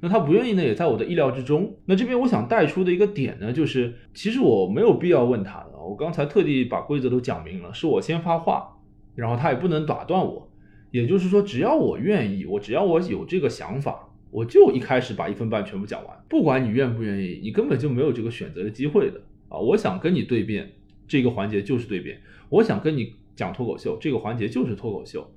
[0.02, 1.76] 那他不愿意呢，也在我的意料之中。
[1.86, 8.78] 那这边我想带出的一个点呢，就是其实我没有必要问他的，我刚才特地把规则都讲明了，是我先发话，
[9.16, 10.52] 然后他也不能打断我。
[10.92, 14.09] 也就是说，只要我愿意，我只要我有这个想法。
[14.32, 19.58] 我就一开始把一分半全部讲完，不管你愿不愿意，你根本就没有这个选择的机会的啊！
[19.58, 20.70] 我想跟你对辩，
[21.08, 22.18] 这个环节就是对辩；
[22.50, 25.32] 我想跟你讲脱口秀，这个环节就是脱口秀。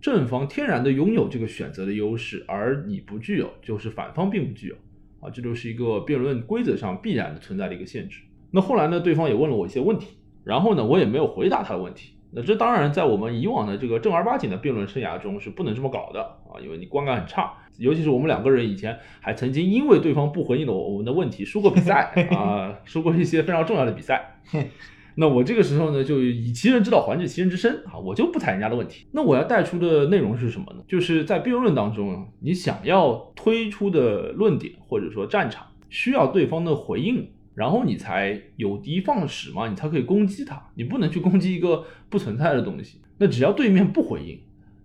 [0.00, 4.76] 正方天然的拥有这个选择的优势，而你不具有，就是反方并不具有
[5.20, 5.30] 啊！
[5.30, 8.20] 这就是一个辩论规则上必然的存在的一个限制。
[8.52, 12.12] 那后来呢，对方也问了我一些问题，然后呢，我也没有回答他的问题。
[12.36, 17.50] 那这当然在我们以往的这个正儿八经的辩论生涯中是不能这么搞的啊，因为你观感很差。
[17.78, 24.38] 尤其是我们两个人以前还曾经因为对方不回应的我们的问题输过比赛 啊，输过一些非常重要的比赛。
[25.18, 29.06] 那我这个时候呢，就以其人之道还治其人之身啊，我就不踩人家的问题。
[29.12, 30.82] 那我要带出的内容是什么呢？
[30.86, 40.62] 就是在辩论当中，你想要推出的论点或者说战场，需要对方的回应，然后你才有的放矢嘛，你才可以攻击他。
[40.76, 43.00] 你不能去攻击一个不存在的东西。
[43.18, 44.38] 那只要对面不回应，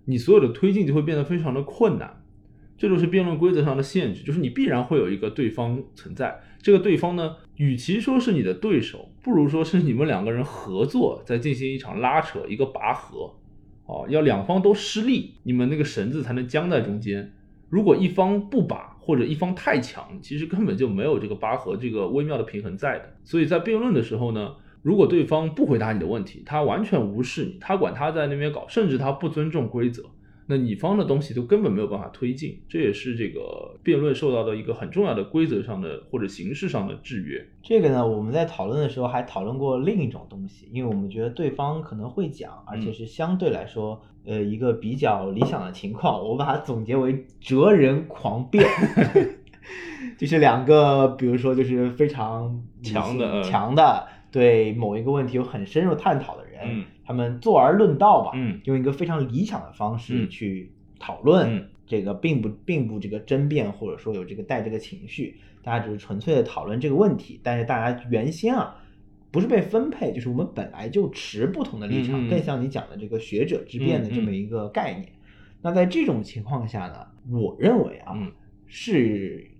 [0.05, 2.23] 你所有的推进就会变得非常的困难。
[2.77, 6.39] 这就是辩论规则上的限制，就是你必然会有一个对方存在。
[6.61, 13.35] 这个对方呢，与其说是你的对手，不如说是你们两个人合作在进行一场拉扯，一个拔河。
[13.85, 17.33] 哦，要两方都失利，你们那个绳子才能僵在中间。
[17.69, 23.13] 如果一方不拔，或者一方太强，其实根本就没有这个八核这个微妙的平衡在的。
[23.25, 30.05] 所以在辩论的时候呢，如果对方不回答你的问题，他完全无视你，他管他在那边搞，甚至他不尊重规则。
[30.51, 37.41] 那你方的东西都根本没有办法推进，这也是这个辩论受到的一个很重要的规则上的或者形式上的制约。
[37.63, 48.67] 这个呢，我们在讨论的时候还讨论过另一种东西，因为我们觉得对方可能会讲，而且是相对来说，呃，一个比较理想的情况，我把它总结为哲人狂辩，
[50.19, 56.83] 就是两个，比如说就是非常强的强的，对某一个问题有很深入探讨的人。
[57.11, 67.37] 他们坐而论道吧，嗯，用一个非常理想的方式去讨论这个，并不并不这个争辩，或者说有这个带这个情绪，大家只是纯粹的讨论这个问题。
[67.43, 68.77] 但是大家原先啊，
[69.29, 75.11] 不是被分配，就是我们本来就持不同的立场，更像你讲的这个学者之辩的这么一个概念。
[75.61, 78.15] 那在这种情况下呢，我认为啊，
[78.67, 79.51] 是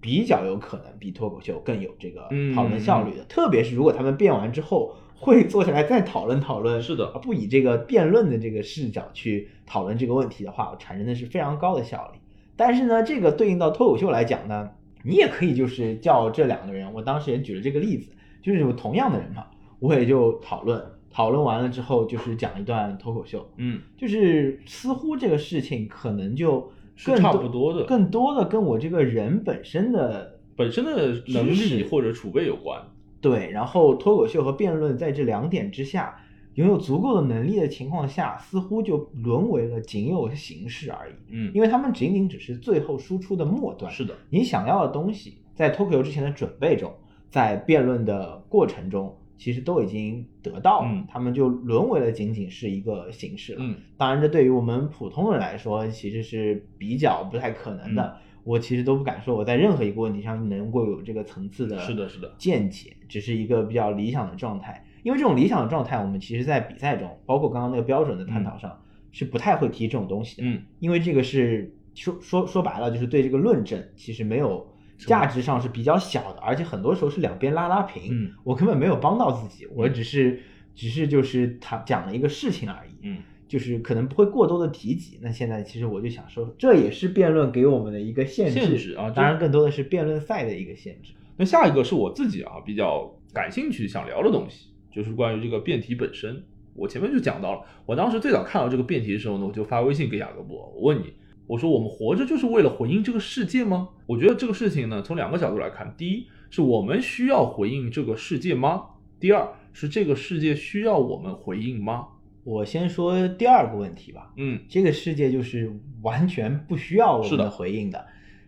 [0.00, 4.96] 比较有可能比脱口秀更有这个讨论效率的，特别是如果他们辩完之后。
[5.20, 12.20] 会坐下来再讨论讨论，是的，而不以这个辩论的这个视角去讨论这个问题的话，产生的是非常高的效率。
[12.56, 14.70] 但是呢，这个对应到脱口秀来讲呢，
[15.02, 19.46] 你也可以就是叫这两个人，我当时也举了这个例子，就是有同样的人嘛，
[19.80, 26.70] 我也就讨论，讨论完了之后就是讲一段脱口秀，嗯，就是似乎这个事情可能就
[27.04, 32.80] 更差不多的，更多的跟我这个人本身的本身的能力或者储备有关。
[33.20, 36.16] 对，然后脱口秀和辩论在这两点之下，
[36.54, 41.14] 拥有足够的能力的情况下，似乎就沦为了仅有形式而已。
[41.30, 43.90] 嗯，因为他们仅仅只是最后输出的末端。
[43.92, 46.92] 是的，你想要的东西，在脱口秀之前的准备中，
[47.28, 51.04] 在辩论的过程中，其实都已经得到了。
[51.08, 53.58] 他们就沦为了仅仅是一个形式了。
[53.60, 58.16] 嗯，当然，这对于我们普通人来说，其实是比较不太可能的。
[58.48, 64.82] 我其实都不敢说我在任何一个问题上能够有这个层次的，是的，是的见解，只是一个比较理想的状态。
[65.02, 68.82] 因为这种理想的状态，我们其实在比赛中，包括刚刚那个标准的探讨上，
[69.12, 70.46] 是不太会提这种东西的。
[70.46, 78.04] 嗯，因为这个是说说说白了，就是对这个论证其实没有价值上是比较小的，而且很多时候是两边拉拉平。
[78.10, 80.40] 嗯，我根本没有帮到自己，我只是
[80.74, 82.92] 只是就是他讲了一个事情而已。
[83.02, 83.18] 嗯。
[83.48, 85.18] 就是可能不会过多的提及。
[85.20, 91.12] 那现在其实我就想说，这也是辩论给我们的一个限制啊，当然更多的是辩论赛的一个限制。
[91.36, 96.44] 那下一个是我自己啊比较感兴趣想聊的东西，就是关于这个辩题本身。
[96.74, 101.12] 我前面就讲到了，我当时最早看到这个辩题的时候呢，我就发微信给雅各布，我问你，
[101.46, 103.88] 我说我们活着就是为了回应这个世界吗？
[104.06, 108.82] 我觉得这个事情呢，从两个角度来看，第一是我们需要回应这个世界吗？
[109.18, 112.06] 第二是这个世界需要我们回应吗？
[112.48, 114.30] 我先说第二个问题吧。
[114.38, 115.70] 嗯，这个世界就是
[116.00, 118.02] 完全不需要我们的回应的，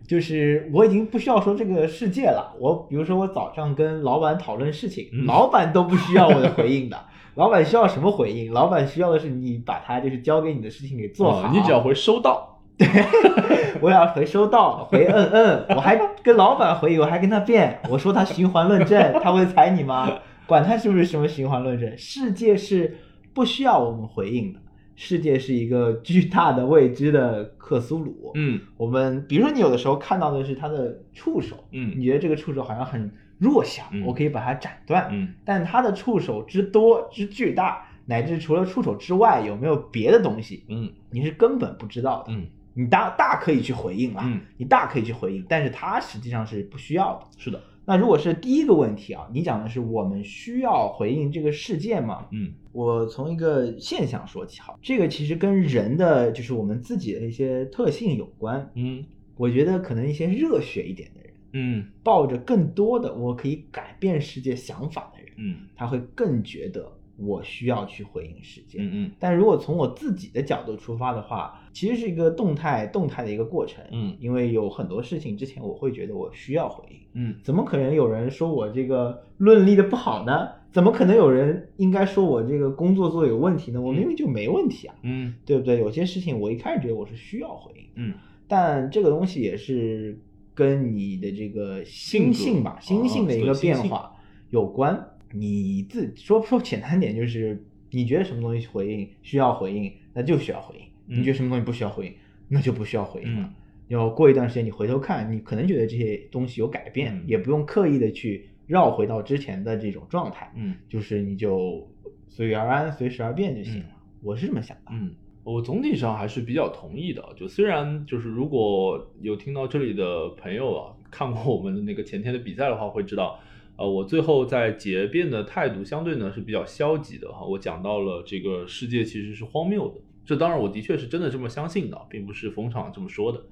[0.06, 2.56] 就是我已经不需要说这个世界了。
[2.58, 6.98] 我比如说我早上跟老板讨论事情，老板都不需要我的回应的。
[7.34, 8.50] 老板需要什么回应？
[8.52, 11.48] 老板需要的是你把他就是交给你的事情给做好。
[11.48, 12.88] 哦你只要回收到，对
[13.82, 20.10] 我要回收到，回嗯嗯，我还跟老板回，我还跟他辩，我说他循环论证，他会踩你吗？
[20.46, 22.96] 管他是不是什么循环论证，世界是
[23.32, 24.60] 不需要我们回应的，
[24.96, 28.32] 世界是一个巨大的未知的克苏鲁。
[28.34, 28.60] 嗯。
[28.76, 31.94] 我们比如说你有的时候看到的是它的触手，嗯。
[31.96, 34.04] 你觉得这个触手好像很弱小，嗯。
[34.04, 35.32] 我可以把它斩断，嗯。
[35.44, 40.90] 但它的触手之多之巨大，乃至除了触手之外有没有别的东西，嗯。
[41.10, 42.32] 你是根本不知道的。
[42.32, 44.40] 嗯，你大大可以去回应啊，嗯。
[44.56, 47.26] 你大可以去回应，但是它实际上是不需要的。
[47.38, 52.26] 是的，那如果是第一个问题啊，你讲的是我们需要回应这个世界吗？
[52.32, 58.70] 嗯我从一个现象说起好，这个其实跟人的就是我们自己的一些特性有关。
[58.74, 59.04] 嗯
[59.36, 68.78] 我觉得可能一些热血一点的人，嗯抱着更多的我可以改变世界想法的人，嗯他会更觉得我需要去回应世界。
[68.80, 73.82] 嗯嗯但如果从我自己的角度出发的话，其实是一个动态动态的一个过程。
[73.92, 80.59] 嗯因为有很多事情之前我会觉得我需要回应，嗯怎么可能有人说我这个论立的不好呢？
[80.72, 83.80] 怎么可能有人应该说我这个工作做得有问题呢？
[83.80, 85.34] 我明明就没问题啊，嗯。
[85.44, 85.78] 对不对？
[85.78, 88.14] 有些事情我一开始觉得我是需要回应，嗯。
[88.46, 90.18] 但这个东西也是
[90.54, 94.12] 跟你的这个心性吧，性心性的一个变化
[94.50, 95.08] 有关。
[95.32, 101.20] 你自说说简单点，就是你觉得什么东西回应需要回应，那就需要回应；嗯。
[101.20, 102.14] 你觉得什么东西不需要回应，
[102.48, 103.42] 那就不需要回应了。
[103.42, 103.54] 嗯。
[103.88, 107.24] 要过一段时间，你回头看，你可能觉得这些东西有改变，嗯。
[107.26, 111.90] 也不用刻意的去绕回到之前的这种状态，嗯就是你就
[112.28, 113.88] 随遇而安，随时而变就行了。
[113.88, 114.92] 嗯我是这么想的。
[114.92, 117.26] 嗯，我总体上还是比较同意的。
[117.36, 123.40] 就虽然就是如果有听到这里的朋友啊，看过我们的那个前天的比赛的话，会知道，
[123.76, 127.46] 呃，我最后在结辩的态度相对呢是比较消极的哈。
[127.46, 129.94] 我讲到了这个世界其实是荒谬的，
[130.26, 133.42] 这当然我的确是真的这么相信的，并不是逢场这么说的。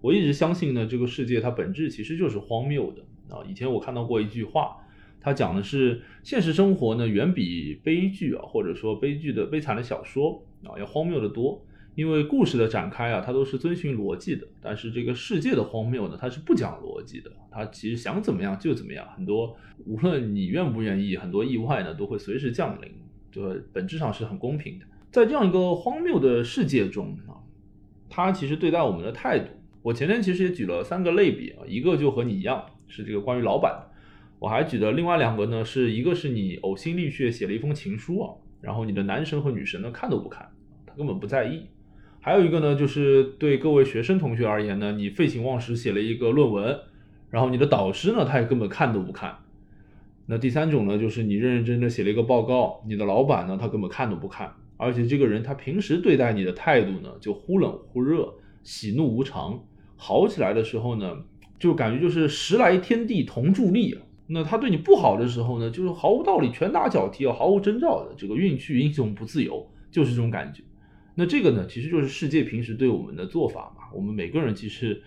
[0.00, 3.42] 我一直相信呢，这个世界它本质其实就是荒谬的啊。
[3.48, 4.76] 以前我看到过一句话，
[5.20, 11.64] 它讲的是现实生活呢远比悲剧啊，或者说悲剧的悲惨的小说啊要荒谬的多。
[11.96, 19.06] 因为故事的展开啊，它都是遵循逻辑的，但是这个世界的荒谬呢，它是不讲逻辑的，它其实想怎么样就怎么样。
[19.14, 19.56] 很多
[19.86, 22.90] 无论你愿不愿意，很多意外呢都会随时降临，
[23.30, 24.84] 就本质上是很公平的。
[25.12, 27.38] 在这样一个荒谬的世界中啊，
[28.10, 33.90] 它其实对待我们的态度，我前天其实也举了三个类比啊，一个就和你一样是这个关于老板的，
[34.38, 40.48] 我还举的另外两个呢，是一个是你呕心沥血写了一封情书啊，然后你的男神和女神呢看都不看，
[40.86, 41.66] 他根本不在意。
[42.20, 46.78] 还有一个呢，就是对各位学生同学而言呢，你废寝忘食写了一个论文，
[47.30, 49.36] 然后你的导师呢，他也根本看都不看。
[50.26, 58.32] 那第三种呢，就是你认认真真写了一个报告，你的老板呢，他根本看都不看，而且这个人他平时对待你的态度呢，就忽冷忽热，
[58.62, 59.62] 喜怒无常。
[59.96, 61.14] 好起来的时候呢，
[61.64, 64.02] 就感觉就是时来天地同助力啊。
[64.26, 70.62] 那他对你不好的时候呢，就是毫无道理，拳打脚踢啊，毫无征兆的，这个运去英雄不自由，就是这种感觉。
[71.14, 73.84] 那这个呢，其实就是世界平时对我们的做法嘛。
[73.94, 75.02] 我们每个人其实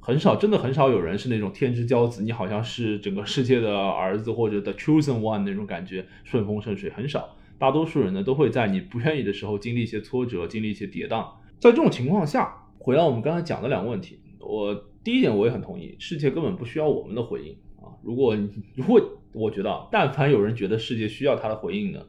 [0.00, 7.36] 很少，真的很少有人是那种天之骄子，你好像是整个世界的儿子或者 the chosen one 那种感觉，顺风顺水很少。
[7.58, 11.24] 大多数人呢，都会在你不愿意的时候经历一些挫折，经历一些跌宕。
[11.60, 17.52] 在这种情况下，回到我们刚才讲的两个问题，我第一点我也很同意，世界根本不需要我们的回应
[17.84, 17.90] 啊。
[18.02, 18.36] 如果
[18.74, 19.00] 如果
[19.32, 22.00] 我觉得啊，但凡有人觉得世界需要他的回应呢，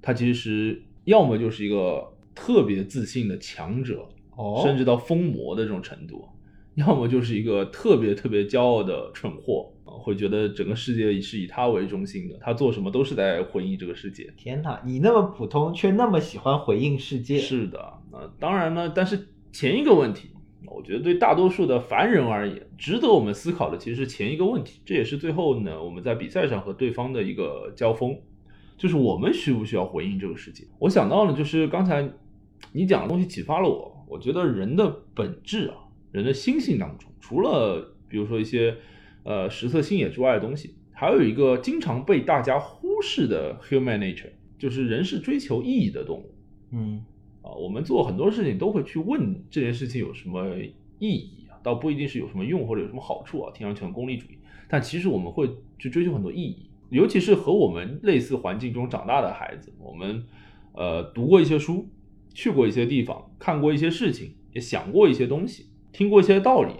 [0.00, 6.24] 他其实要么就是一个特别自信的强者，哦甚至到疯魔的这种程度，
[6.76, 14.32] 要么就是一个特别特别骄傲的蠢货啊，会觉得整个世界是以他为中心的，他做什么都是在回应这个世界。
[14.36, 17.78] 天哪，你那么普通，却那么喜欢回应世界，是的，
[18.12, 20.30] 呃，当然呢，但是前一个问题，
[20.66, 28.16] 我觉得对大多数的凡人而言，值得我们思考的其实是前一个问题，这也是最后呢我们在比赛上和对方的一个交锋，
[28.76, 30.64] 就是我们需不需要回应这个世界？
[30.78, 32.08] 我想到了，就是刚才
[32.72, 35.76] 你讲的东西启发了我，我觉得人的本质啊，
[36.12, 38.76] 人的心性当中，除了比如说一些
[39.24, 46.34] 呃食色性也之外的东西，还有一个经常被大家忽视的 human nature，就是人是追求意义的动物。
[46.72, 47.02] 嗯
[47.42, 50.46] 啊，我们做很多事情都会去问这件事情有什么
[50.98, 54.38] 意义啊，倒不一定是有什么用或者有什么好处啊，听上去很功利主义，
[54.68, 60.24] 但其实我们会去追求很多意义，尤其是和我们类似环境中长大的孩子，我们
[60.72, 61.88] 呃读过一些书，
[62.34, 66.74] 去过一些地方，看过一些事情，也想过一些东西，听过一些道理，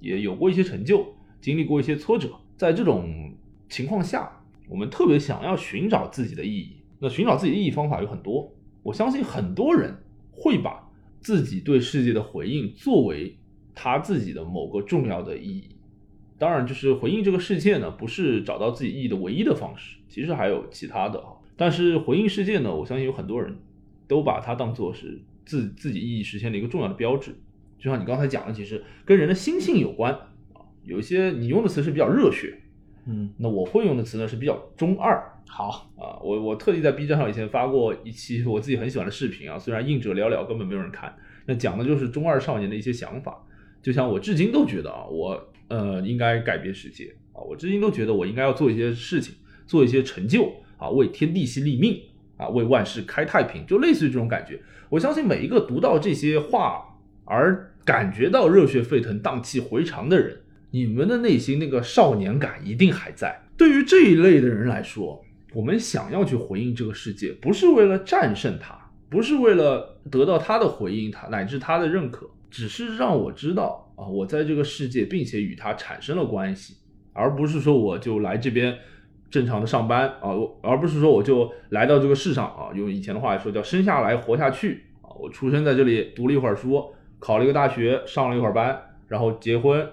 [0.00, 1.06] 也有过一些成就，
[1.40, 3.34] 经历过一些挫折，在这种
[3.68, 6.76] 情况下，我们特别想要寻找自己的意义。
[6.98, 8.52] 那寻找自己意义方法有很多，
[8.82, 9.94] 我相信很多人
[10.30, 13.36] 会把自己对世界的回应作为
[13.74, 15.76] 他自己的某个重要的意义。
[16.38, 21.28] 当然，就是回应这个世界呢，不是找到自己意义的唯一的方式，其实还有其他的啊。
[21.56, 23.56] 但是回应世界呢，我相信有很多人
[24.08, 27.36] 都把它当做是自自己意义实现的一个重要的标志。
[27.78, 30.12] 就像你刚才讲的，其实跟人的心性有关
[30.52, 30.66] 啊。
[30.82, 32.61] 有一些你用的词是比较热血，
[33.06, 35.20] 嗯，那我会用的词呢是比较中二。
[35.48, 41.14] 好，啊，我我特地在 B 站上以前发过一期我自己很喜欢的视频啊，虽然应者寥寥，根本没有人看。
[41.44, 43.36] 那讲的就是中二少年的一些想法，
[43.82, 49.34] 就像我至今都觉得啊，我呃应该改变世界啊，我至今都觉得我应该要做一些事情，
[49.66, 52.00] 做一些成就啊，为天地心立命
[52.36, 54.60] 啊，为万世开太平，就类似于这种感觉。
[54.88, 60.41] 我相信每一个读到这些话而感觉到热血沸腾、荡气回肠的人，
[60.72, 63.42] 你们的内心那个少年感一定还在。
[63.58, 76.74] 对于这一类的人来说，我们想要去回应这个世界，不是为了战胜它，不是为了得到他的回应，他乃至他的认可，只是让我知道啊，我在这个世界，并且与他产生了关系，
[77.12, 78.74] 而不是说我就来这边
[79.30, 86.82] 正常的上班啊，我而不是说我就来到这个世上啊，用以前的话说叫生下来活下去啊，我出生在这里，读了一会儿书，
[87.18, 89.86] 考了一个大学，上了一会儿班，然后结婚、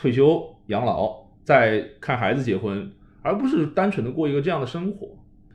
[0.00, 2.90] 退休、养老，再看孩子结婚。
[3.22, 5.06] 而不是单纯的过一个这样的生活，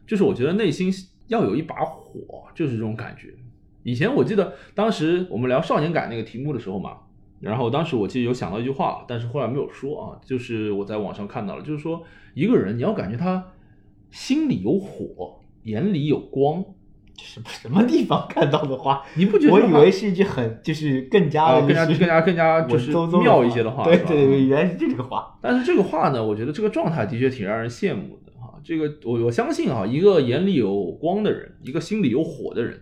[0.06, 0.94] 就是我觉得内心
[1.30, 3.34] 要有一把火，就是这种感觉。
[3.82, 6.98] 以前我记得当时我们聊少年感那个题目的时候嘛，
[7.40, 12.04] 然后当时我记得有想到一句话，但是后来没有说啊，就是我在网上看到了，就是说
[12.36, 13.44] 一个人你要感觉他
[14.12, 16.64] 心里有火，眼里有光，
[17.18, 19.54] 什么什么地方看到的话，你不觉得？
[19.54, 22.92] 我以为是一句很就是更加更加更加更加就是
[23.22, 25.38] 妙一些的话，对对对，原来是这个话。
[25.42, 28.60] 但是这个话呢，我觉得这个状态的确挺让人羡慕的哈。
[28.64, 32.82] 这个我我相信啊，一个眼里有光的人，一个心里有火的人，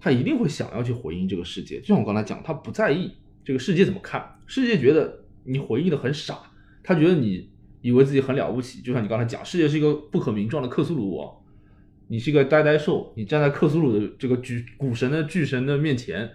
[0.00, 1.80] 他一定会想要去回应这个世界。
[1.80, 3.12] 就像我刚才讲，他不在意
[3.44, 6.38] 这个世界怎么看，世界觉得你回应的很傻，
[6.82, 7.48] 他觉得你
[7.80, 8.82] 以为自己很了不起。
[8.82, 11.30] 就像你刚才讲，世界是一个不可名状的克苏鲁王。
[12.08, 16.28] 你是一个呆呆兽，你站在克苏鲁的这个巨古神的巨神的面前，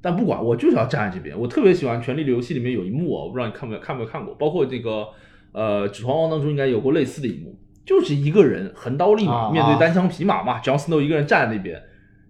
[0.00, 1.38] 但不管我就是要站在这边。
[1.38, 5.06] 我特别喜欢《权力的游戏》里面有一幕啊，我不知道你看没有看没有看过，包括这个
[5.52, 11.80] 呃《指环王》当中应该有过类似的一幕，就是一个人横刀立马面对单枪匹马嘛，Jon Snow 一个人站在那边，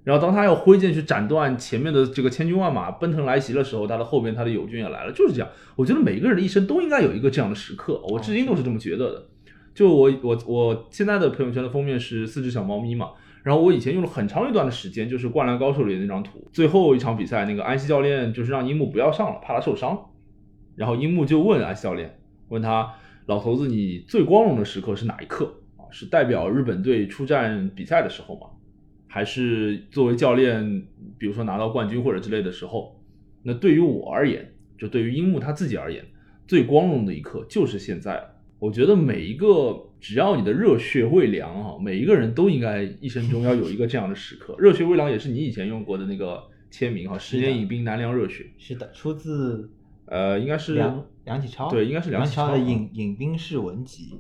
[0.05, 5.49] 然后当他要挥剑去斩断前面的这个千军万马奔腾来袭的时候，他的后边他的友军也来了，就是这样。
[5.77, 9.27] 我觉得每个人的一生都应该有一个这样的时刻，我至今都是这么觉得的。
[9.77, 13.11] 就我我我现在的朋友圈的封面是四只小猫咪嘛，
[13.43, 20.13] 然后我以前用了很长一段的时间，就是《灌篮高手》里的那张图，最后一场比赛，那个安西教练就是让樱木不要上了，怕他受伤，
[20.77, 22.19] 然后樱木就问安西教练，
[22.49, 22.91] 问他
[23.27, 25.85] 老头子，你最光荣的时刻是哪一刻啊？
[25.91, 28.47] 是代表日本队出战比赛的时候吗？
[29.07, 30.87] 还是作为教练，
[31.19, 32.99] 比如说拿到冠军或者之类的时候？
[33.43, 36.03] 那对于我而言，就对于樱木他自己而言，
[36.47, 38.36] 最光荣的一刻就是现在了。
[38.59, 44.55] 我觉得每一个只要你的热血未凉啊，每一个人都应该一生中要有一个这样的时刻。
[44.59, 48.47] 热血未凉也是你以前用过的那个签名哈，十年饮冰难凉热血。
[48.57, 49.71] 是的，出自
[50.07, 51.71] 呃，应该是梁梁启超。
[51.71, 54.15] 对，应该是梁启超的《饮饮冰式文集》。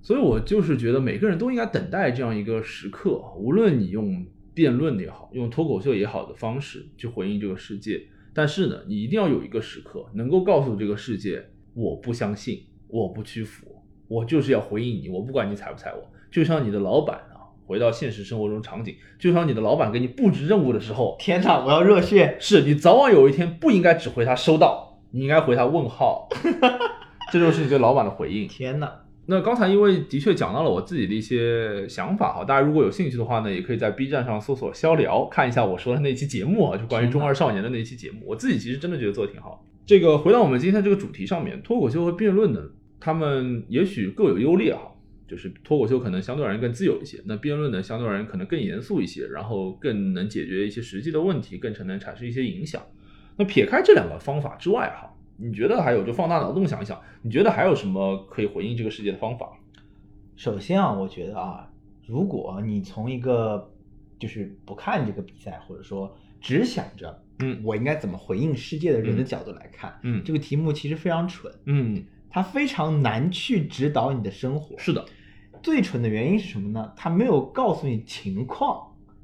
[0.00, 8.02] 所以我就是觉得每个人都应该等待这样一个时刻，无论你用辩论也好，用脱口秀也好的方式去回应这个世界，
[8.34, 13.77] 但是呢，你一定要有一个时刻能够告诉这个世界，我不相信，我不屈服。
[14.08, 16.02] 我就是要回应你，我不管你踩不踩我。
[16.30, 22.36] 就像你的老板啊，回到现实生活中场景，就像你的老板给你布置任务的时候，天哪，我要热血！
[22.40, 26.28] 是你早晚有一天不应该只回他收到，你应该回他问号。
[27.32, 28.48] 这就是你对老板的回应。
[28.48, 28.90] 天哪！
[29.30, 38.20] 那刚才因为的确讲到了我自己的一些想法哈，大家如果有兴趣的话呢，也可以在 B 站上搜索“逍聊”，看一下我说的那期节目啊，就关于中二少年的那期节目。
[38.24, 39.62] 我自己其实真的觉得做的挺好。
[39.84, 42.60] 这个回到我们今天这个主题上面，脱口秀和辩论呢？
[43.00, 44.92] 他们也许各有优劣哈，
[45.28, 52.82] 就是脱口秀可能相对而言更自由一些，那辩论呢相对而言可能更严肃一些，然后更能解决一些实际的问题，更可能产生一些影响。
[53.36, 59.50] 那撇开这两个方法之外哈，你觉得还有就放大脑洞想一想，你觉得还有什么可以回应这个世界的方法？
[60.34, 61.70] 首先啊，我觉得啊，
[62.06, 63.70] 如果你从一个
[64.18, 72.04] 就是不看这个比赛，或者说只想着嗯我应该怎么回应世界的人的角度来看，嗯，这个题目其实非常蠢，嗯。
[72.30, 74.78] 它非常难去指导你的生活。
[74.78, 75.04] 是的，
[75.62, 76.92] 最蠢的原因是什么呢？
[76.96, 78.80] 他没有告诉你情况。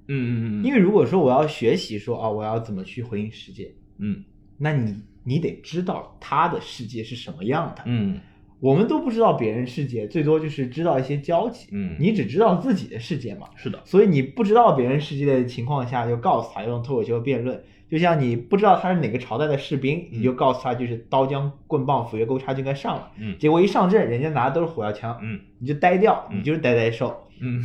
[0.08, 0.64] 嗯嗯嗯。
[0.64, 4.24] 因为如果说我要学习说啊，我要怎么去回应世界，嗯，
[4.58, 7.82] 那你你得知道他的世界是什么样的。
[7.86, 8.20] 嗯，
[8.60, 11.68] 我们都不知道别人世界，最多就是知道一些交集。
[11.72, 17.62] 嗯你只知道自己的世界嘛，是的，所以你不知道别人世界的情况下，就告诉他用脱口秀辩论。
[17.94, 23.12] 就像你不知道他是哪个朝代的士兵，你就告诉他就是刀枪棍棒斧钺钩叉就该上了。
[23.18, 27.16] 嗯结果一上阵，人家拿的都是火药枪，嗯你就呆掉，嗯你就是呆呆兽。
[27.40, 27.62] 嗯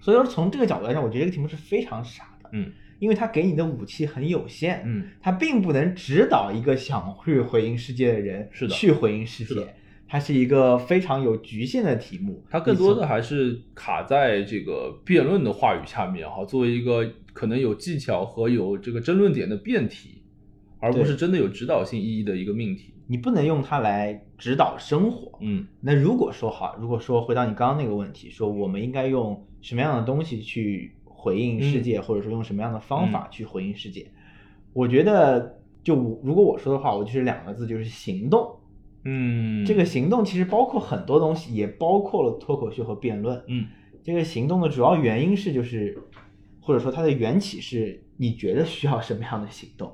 [0.00, 9.74] 所以说从这个角度来讲，我觉得这个题目是非常傻的，嗯因为他给你的武器很有限，嗯他并不能指导一个想去回应世界的人是的去回应世界，
[10.08, 12.44] 它是一个非常有局限的题目。
[12.50, 17.02] 它更多的还是卡在这个辩论的话语下面哈，作为一个
[17.32, 20.22] 可能有技巧和有这个争论点的辩题，
[20.78, 22.92] 而不是真的有指导性意义的一个命题。
[23.06, 25.38] 你不能用它来指导生活。
[25.40, 34.06] 嗯那如果说好，如果说回到你刚刚那个问题，说我们应该用什么样的东西去回应世界，或者说用什么样的方法去回应世界，
[34.72, 38.56] 我觉得就如果我说的话，我就是两个字，就是行动。
[39.04, 43.42] 嗯，这个行动其实包括很多东西，也包括了脱口秀和辩论。
[43.48, 43.66] 嗯
[44.04, 45.96] 这个行动的主要原因是就是，
[46.62, 49.92] 或者说它的缘起是你觉得需要什么样的行动？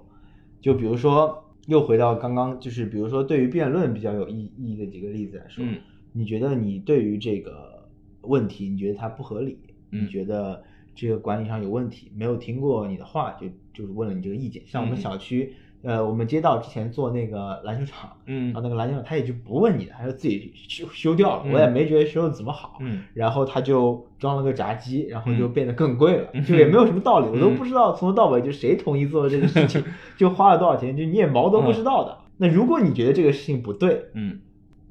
[0.60, 5.78] 就比如说，又回到刚刚，就是比如说对于辩论比较有意意义的几个例子来说，嗯
[6.12, 7.88] 你觉得你对于这个
[8.22, 9.58] 问题，你觉得它不合理，
[9.92, 10.62] 嗯你觉得
[10.94, 14.62] 这个管理上有问题，没有听过你的话，就就是问了你这个意见。
[14.66, 22.78] 像我们嗯小区，呃，我们街道之前做那个篮球场，嗯然后那个篮球场他也就不问你的，他就自己修修掉了，嗯我也没觉得修的怎么好。
[22.80, 29.84] 嗯然后他就装了个闸机，然后就嗯变得更贵了，嗯就也没有什么道理， 我都嗯不知道从头到尾就谁同意做的这个事情，
[30.16, 32.18] 就花了多少钱，就你也毛都不知道的。
[32.38, 34.40] 那如果你觉得这个事情不对，嗯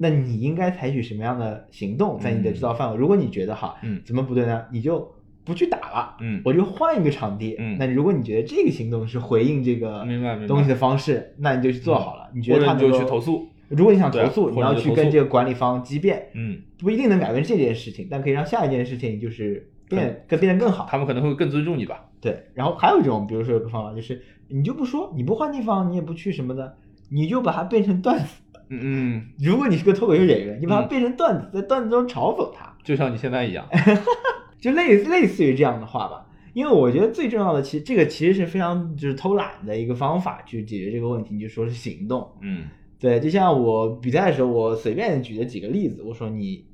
[0.00, 2.96] 那你应该采取什么样的行动在你的知道范围？
[2.96, 4.64] 如果你觉得哈，嗯怎么不对呢？
[4.70, 5.12] 你就
[5.48, 7.56] 不去打了，嗯我就换一个场地。
[7.58, 12.28] 嗯那如果你觉得这个行动是回应这个明白东西的方式，那你就去做好了。
[12.34, 13.48] 你觉得他能够去投诉。
[13.68, 20.86] 如果你想投诉，你要去跟这个管理方激辩，嗯，不一定能改变这件事情，但可以让下一件事情就是变更变得更好。
[20.90, 22.04] 他们可能会更尊重你吧。
[22.20, 26.76] 对，然后还有一种，比如说有个方法就是，你就不说，你不换地方，你也不去什么的，
[27.10, 28.36] 你就把它变成段子。
[28.70, 33.66] 嗯嗯，如果你是个脱口秀演员，你把它嗯变成段子，在段子中嘲讽他，就像你现在一样。
[34.60, 36.26] 就类类似于这样的话吧。
[36.54, 42.28] 因为我觉得最重要的，其实这个其实是非常就是偷懒的一个方法去解决这个问题，你就说是行动。
[42.40, 42.64] 嗯
[42.98, 46.66] 对，就像我比赛的时候，我随便举了几个例子，我说你，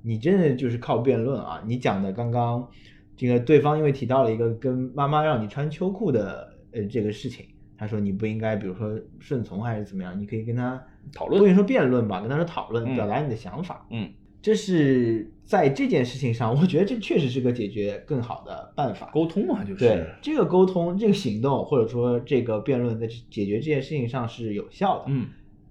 [0.00, 1.62] 你真的就是靠辩论啊！
[1.66, 2.66] 你讲的刚刚
[3.14, 7.44] 这个对方因为提到了一个跟妈妈让你穿秋裤的呃这个事情，
[7.76, 10.82] 他说你不应该比如说顺从还是怎么样，你可以跟他
[11.12, 13.86] 讨论不跟你说辩论吧，跟他说讨论，嗯表达你的想法。
[13.90, 14.08] 嗯
[14.42, 19.10] 这是在这件事情上，我觉得这确实是个解决更好的办法。
[19.12, 25.04] 沟通嘛，就是对这个沟通、这个行动，或者说这个辩论，在解决这件事情上是有效的。
[25.08, 25.26] 嗯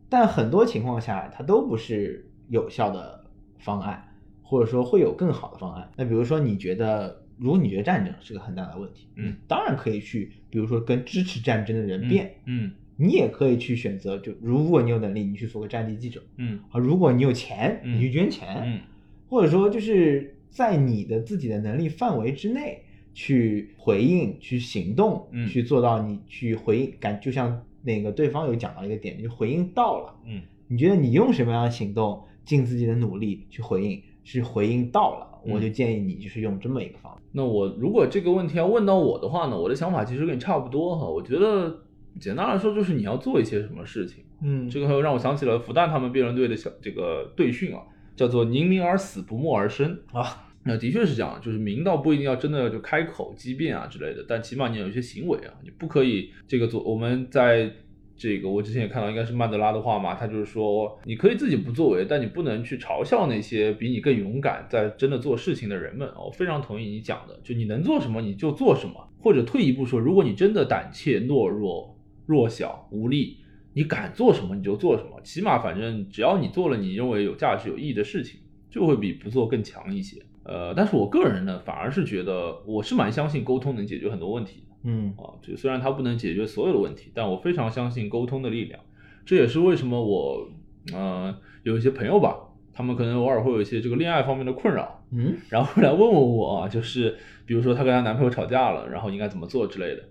[0.08, 3.26] 但很多情况下，它都不是有效的
[3.58, 4.08] 方案，
[4.44, 5.90] 或者说会有更好的方案。
[5.98, 16.22] 那比如说，你觉得，如果你觉得战争是个很大的问题，嗯，当然可以去，比如说跟支持战争的人辩，嗯你也可以去选择，就如果你有能力，你去做个战地记者。
[16.38, 16.60] 嗯。
[16.70, 17.98] 啊；如果你有钱，嗯。
[17.98, 18.80] 你去捐钱，嗯。
[19.28, 22.82] 或者说就是在你的自己的能力范围之内
[23.14, 25.48] 去回应、去行动，嗯。
[25.48, 30.16] 去做到你去回应感，就像那个对方有讲到一个点，就回应到了。
[30.26, 30.42] 嗯。
[30.68, 35.54] 你觉得你用什么样的行动，尽自己的努力去回应，是回应到了，嗯。
[35.54, 37.22] 我就建议你就是用这么一个方法。
[37.32, 41.06] 那我如果这个问题要问到我的话呢，我的想法其实跟你差不多哈。
[41.06, 41.82] 我觉得
[42.20, 44.24] 简单来说就是你要做一些什么事情。
[44.42, 47.82] 嗯这个让我想起了复旦他们辩论队的小这个队训啊，
[48.16, 56.84] 叫做“宁鸣而死，不默而生”啊，那的确是这样，就是明道不一定要真的就开口激辩啊之类的，但起码你有一些行为啊，你不可以这个做。
[56.84, 57.72] 我们在
[58.18, 66.08] 这个我之前也看到，应该是曼德拉的话嘛，他就是说，你可以自己不作为，但你不能去嘲笑那些比你更勇敢在真的做事情的人们。
[66.16, 71.95] 我非常同意你讲的，就你能做什么你就做什么，或者退一步说，如果你真的胆怯、懦弱、
[72.26, 73.38] 弱小、无力。
[73.74, 80.22] 你敢做什么你就做什么，起码反正只要你做了你认为有价值、有意义的事情，就会比不做更强一些。
[80.44, 85.36] 呃，但是我个人呢，反而是觉得我是蛮相信沟通能解决很多问题的嗯啊。
[85.42, 88.80] 就虽然它不能解决所有的问题，但我非常相信沟通的力量。
[89.26, 90.48] 这也是为什么我
[90.94, 92.38] 呃有一些朋友吧，
[92.72, 100.04] 他们可能偶尔会有一些这个恋爱方面的困扰，嗯然后来问问我啊，就是比如说她跟她男朋友吵架了，然后应该怎么做之类的。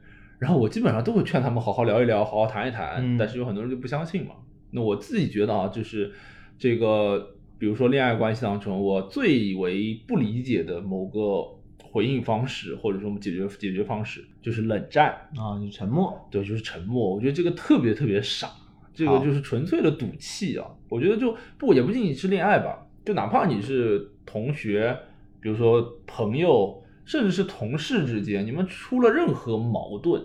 [0.45, 2.97] 然后我基本上都会劝他们好好聊一聊，好好谈一谈。
[2.99, 4.35] 嗯但是有很多人就不相信嘛。
[4.73, 6.13] 那我自己觉得啊，就是
[6.59, 11.43] 这个，比如说恋爱关系当中，我最为不理解的某个
[11.83, 15.13] 回应方式，或者说我们解决解决方式，就是冷战。
[15.35, 16.29] 啊，就沉默。
[16.31, 17.15] 对，就是沉默。
[17.15, 18.51] 我觉得这个特别特别傻。
[18.93, 20.67] 这个就是纯粹的赌气啊。
[20.91, 24.95] 我觉得就不也不仅仅是恋爱吧，就哪怕你是同学，
[25.41, 30.25] 比如说朋友，甚至是同事之间，你们出了任何矛盾，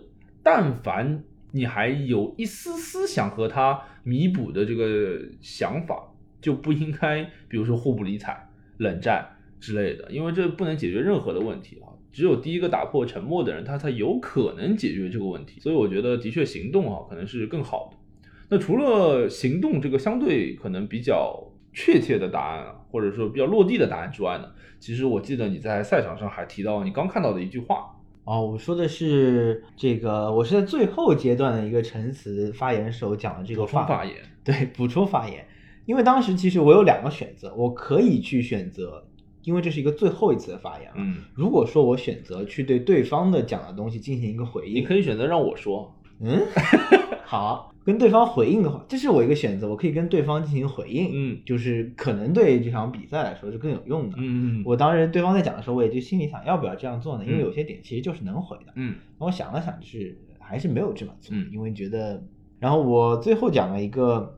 [0.51, 9.27] 但凡你还有一丝丝想和他弥补的这个想法，就不应该，比如说互不理睬、冷战
[9.59, 11.93] 之类的，因为这不能解决任何的问题啊。
[12.11, 15.59] 只有第一个打破沉默的人，他才有可能解决这个问题。
[15.59, 17.97] 所以我觉得，的确行动啊，可能是更好的。
[18.49, 27.95] 那除了行动这个相对可能比较确切的答案啊，或者说比较落地的答案之外呢，其实我记得你在赛场上还提到你刚看到的一句话
[28.29, 35.43] 哦，我说的是这个，我是在最后阶段的一个陈词发言时候讲的这个话发言，对，补充发言。
[35.87, 39.03] 因为当时其实我有两个选择，我可以去选择。
[39.41, 46.45] 因为这是一个最后一次的发言嗯，如果说我选择去对对方的讲的东西进行一个回应，你可以选择让我说，嗯，
[47.25, 57.25] 好，跟对方回应的话，这是我一个选择，我可以跟对方进行回应，嗯，就是可能对这场比赛来说是更有用的，嗯嗯，我当时对方在讲的时候，我也就心里想要不要这样做呢？
[57.25, 62.23] 因为有些点其实就是能回的，嗯，我想了想，就是还是没有这么做，嗯，因为觉得，
[62.59, 64.35] 然后我最后讲了一个。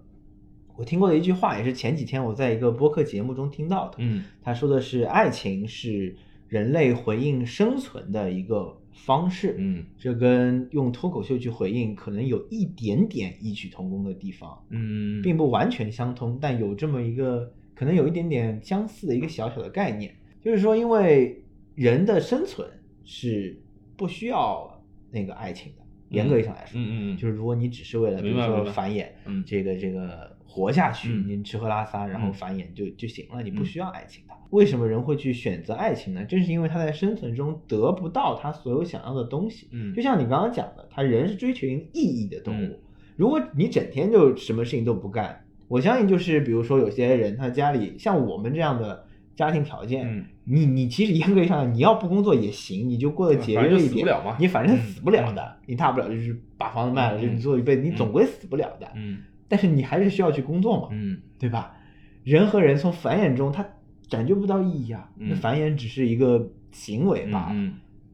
[0.78, 3.96] 我听过的一句话，也是前几天我在一个播客节目中听到的。
[4.00, 6.16] 嗯，他说的是，爱情是
[6.48, 9.56] 人类回应生存的一个方式。
[9.58, 14.58] 嗯，这跟用脱口秀去回应可能有一点点异曲同工的地方。
[14.70, 21.44] 嗯，并不完全相通，但有这么一个可能有一点点相似的一个小小的概念，就是说，因为
[21.76, 22.68] 人的生存
[23.04, 23.60] 是
[23.98, 25.82] 不需要那个爱情的。
[26.10, 34.34] 严格意义上来说，嗯嗯，就是如果你只是为了比如说繁衍，嗯，这个这个活下去，你吃喝拉撒，然后繁衍就就行了，你不需要爱情的。
[34.50, 36.26] 为什么人会去选择爱情呢？
[36.26, 39.70] 正是因为他在生存中得不到他所有想要的东西。
[39.72, 42.80] 嗯，就像你刚刚讲的，他人是追求意义的动物。
[43.16, 49.06] 如果你整天就什么事情都不干，我相信就是比如说有些人他家里像我们这样的。
[49.34, 54.06] 家庭条件，你你其实严格意义上，你要不工作也行，你就过得节约一点，
[54.38, 58.88] 你反正死不了的，你大不了就是把房子卖了，就你做一辈子，你总归死不了的。
[58.94, 59.20] 嗯，
[59.52, 61.76] 但是你还是需要去工作嘛，嗯，对吧？
[62.24, 63.68] 人和人从繁衍中他
[64.10, 67.52] 感觉不到意义啊，那繁衍只是一个行为吧。
[67.54, 67.74] 嗯，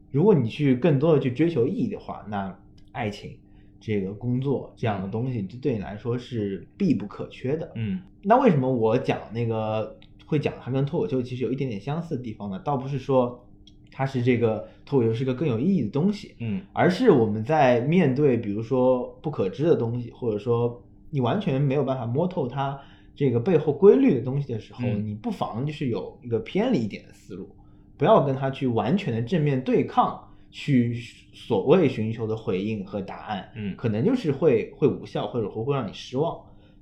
[0.10, 2.58] 如果你去更多的去追求意义的话，那
[2.92, 3.38] 爱情、
[3.80, 7.72] 这个工作这样的东西，就对你来说是必不可缺的。
[7.76, 9.96] 嗯，那为什么我讲那个？
[10.30, 13.48] 会讲它跟脱口秀其实有一点点相似的地方呢，倒不是说
[13.90, 22.80] 它是这个脱口秀是个更有意义的东西，嗯，而是我们在面对比如说不可知的东西，或者说你完全没有办法摸透它
[23.16, 27.56] 这个背后规律的东西的时候，你不妨就是有一个偏离一点的思路，
[27.98, 30.96] 不要跟它去完全的正面对抗，去
[31.34, 36.40] 所谓寻求的回应和答案，嗯，可能就是会会无效，或者会会让你失望。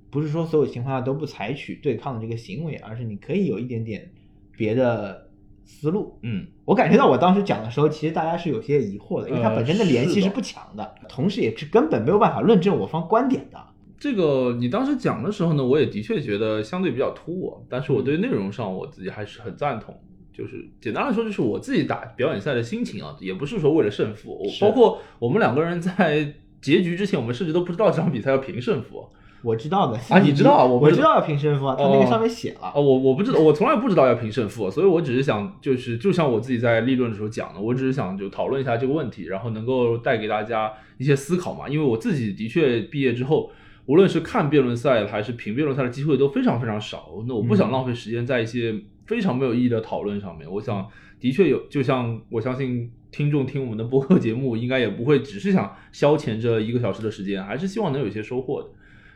[0.10, 4.10] 不是说所有情况下都不采取对抗的这个行为，而是你可以有一点点
[4.56, 5.30] 别的
[5.66, 6.18] 思路。
[6.22, 13.58] 嗯，我感觉到我当时讲的时候，其实大家是有些疑惑的，因为它本身的联系是不强的，同时也是根本没有办法论证我方观点的。
[13.98, 19.96] 这个你当时讲的时候呢，我也的确觉得相对比较突兀，但是我对内容上我自己还是很赞同。
[20.34, 29.08] 就是简单来说，就是我自己打表演赛的心情啊，也不是说为了胜负，包括我们两个人在 结局之前，我们甚至都不知道这场比赛要评胜负。
[29.42, 30.66] 我知道的啊，你知道啊？
[30.66, 32.72] 我 我知道要评胜负啊，他那个上面写了。
[32.76, 41.70] 哦，我我不知道，我从来不知道要评胜负，所以我只是想，就是就像我自己在立论的时候讲的，我只是想就讨论一下这个问题，然后能够带给大家一些思考嘛。
[41.70, 43.52] 因为我自己的确毕业之后，
[43.88, 48.74] 无论是看辩论赛还是评辩论赛的机会都非常非常少，那我不想浪费时间在一些
[49.06, 50.50] 非常没有意义的讨论上面。
[50.52, 50.88] 我想，
[51.20, 58.70] 的确有，就像我相信听众听我们的播客节目，应该也不会只是想消遣这一个小时的时间，还是希望能有一些收获的。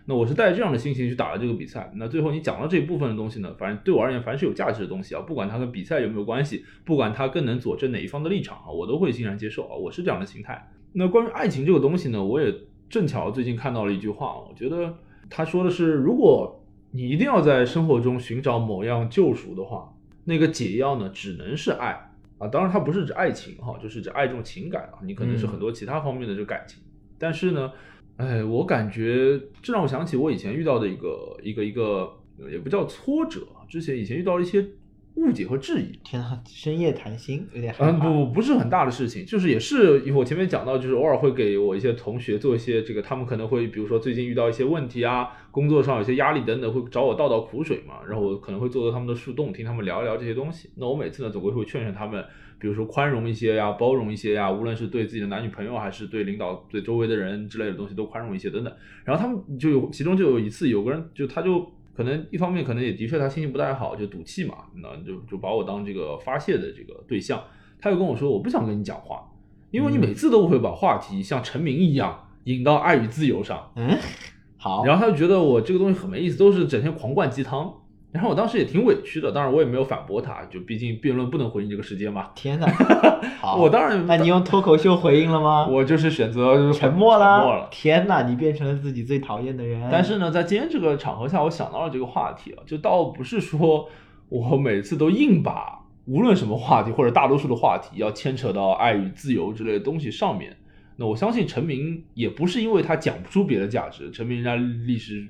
[0.06, 1.92] 那我是带着这样的心情去打了这个比赛。
[1.96, 9.76] 那最后你讲到这一部分的东西呢，反正对我而言，凡是有价值的东西啊，不管它跟比赛有没有关系，不管它更能佐证哪一方的立场啊，我都会欣然接受啊。
[9.76, 10.72] 我是这样的心态。
[10.94, 12.52] 那关于爱情这个东西呢，我也
[12.90, 14.98] 正巧最近看到了一句话，我觉得
[15.30, 19.94] 他说的是，如果你一定要在生活中寻找某样救赎的话，
[20.26, 22.48] 那个解药呢，只能是爱啊。
[22.48, 25.00] 当然，它不是指爱情哈，就是指爱这种情感啊。
[25.04, 26.82] 你可能是很多其他方面的这个感情，
[27.18, 27.72] 但是呢。
[28.18, 32.12] 哎，我感觉这让我想起我以前遇到的一个一个一个，
[32.52, 34.62] 也不叫挫折，之前以前遇到了一些
[35.20, 36.00] 误解和质疑。
[36.04, 37.74] 天呐，深夜谈心有点。
[37.80, 50.70] 嗯，不，不是很大的事情，就是也是，我前面讲到，就是偶尔会给我一些同学做一些这个，他们可能会比如说最近遇到一些问题啊，工作上有些压力等等，会找我倒倒苦水嘛，然后我可能会做做他们的树洞，听他们聊一聊这些东西。
[50.78, 52.24] 那我每次呢，总归会劝劝他们。
[52.62, 58.74] 比如说宽容一些呀，包容一些呀，无论是对自己的男女朋友，还是对领导、对周围的人之类的东西，都宽容一些等等。
[59.06, 61.66] 然后他们就有，其中就有一次，有个人就他就
[62.00, 67.44] 可能一方面可能也的确他心情不太好，就赌气嘛，那就就把我当这个发泄的这个对象。
[67.78, 69.30] 他又跟我说，我不想跟你讲话，
[69.70, 73.70] 因为你每次都会把话题像陈明一样引到爱与自由上。
[73.76, 73.98] 嗯，
[74.56, 74.86] 好。
[74.86, 77.74] 然后他就觉得我这个东西很没意思，都是整天狂灌鸡汤。
[78.12, 82.30] 然后我当时也挺委屈的，当然我也没有反驳他，就毕竟辩论不能回应这个世界嘛。
[82.34, 82.68] 天哪，
[83.40, 85.68] 好，我当然，那你用脱口秀回应了吗？
[85.68, 87.38] 我就是选择沉默了。
[87.38, 87.68] 沉默了。
[87.70, 89.88] 天哪，你变成了自己最讨厌的人。
[89.92, 93.88] 但是呢，在今天这个场合下，我想到了这个话题啊，就倒不是说
[94.30, 100.58] 我每次都硬把无论什么话题或者大多数的话题要牵扯到爱与自由之类的东西上面。
[100.96, 104.56] 那我相信陈明也不是因为他讲不出别的价值，陈明人家
[104.86, 105.28] 历史，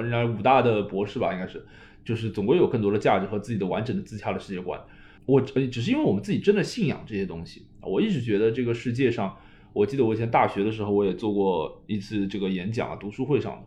[0.00, 1.64] 人家武大的博士吧，应该是。
[2.04, 4.80] 就是总归有更多的价值和自己的完整的自洽的世界观。
[5.26, 7.66] 我只是因为我们自己真的信仰这些东西。
[7.82, 9.36] 我一直觉得这个世界上，
[9.74, 13.62] 我记得我以前大学的时候我也做过一次这个演讲啊，读书会上。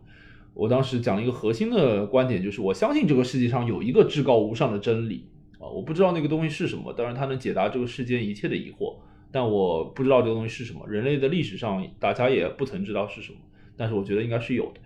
[0.54, 5.28] 我当时讲了一个核心的观点，就是我相信这个世界上有一个至高无上的真理
[5.60, 8.96] 啊，我不知道那个东西是什么，当然它能解答这个世间一切的疑惑，
[9.30, 10.84] 但我不知道这个东西是什么。
[10.88, 13.38] 人类的历史上大家也不曾知道是什么，
[13.76, 14.80] 但是我觉得应该是有的。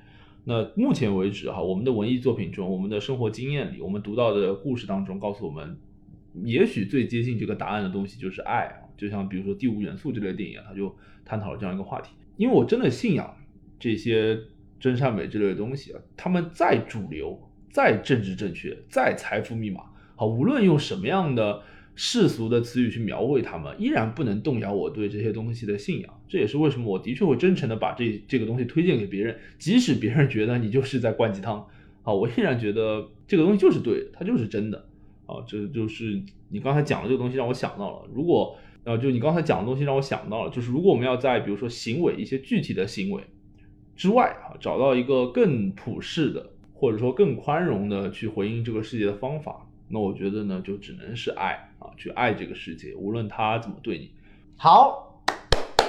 [0.49, 5.77] 那目前为止哈，我们的文艺作品中，我们的生活经验里，我们读到的故事当中，告诉我们，
[6.45, 8.87] 也许最接近这个答案的东西就是爱啊。
[8.97, 10.95] 就像比如说《第五元素》这类电影啊，它就
[11.25, 12.13] 探讨了这样一个话题。
[12.37, 13.37] 因为我真的信仰
[13.81, 14.39] 这些
[14.79, 17.37] 真善美之类的东西啊，他们再主流、
[17.73, 19.81] 再政治正确、再财富密码，
[20.15, 21.61] 好，无论用什么样的。
[21.97, 26.21] 世俗的词语去描绘他们，依然不能动摇我对这些东西的信仰。
[26.29, 31.67] 这也是为什么我的确会真诚的把这这个东西推荐给别人，即使别人觉得你就是在灌鸡汤，
[32.03, 34.87] 啊，我依然觉得这个东西就是对，它就是真的。
[35.25, 43.25] 啊，这就是你刚才讲的这个东西让我想到了，如果呃，就你刚才讲的东西让我想到了，就是如果我们要在比如说行为一些具体的行为
[43.97, 49.66] 之外啊，找到一个更普世的或者说更宽容的去回应这个世界的方法。
[49.89, 54.11] 那我觉得呢，就只能是爱啊，去爱这个世界，无论他怎么对你。
[54.57, 55.23] 好，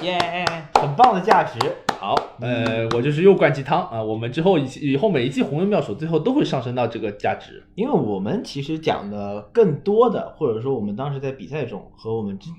[0.02, 0.44] 耶，
[0.74, 1.58] 很棒的价值。
[1.98, 4.00] 好，呃，我就是又灌鸡汤啊。
[4.00, 12.50] 我们之后以以后每一季红人妙手最后都会上升到这个价值，因为我们其实讲的更多的，或者说我们当时在比赛中和我们之，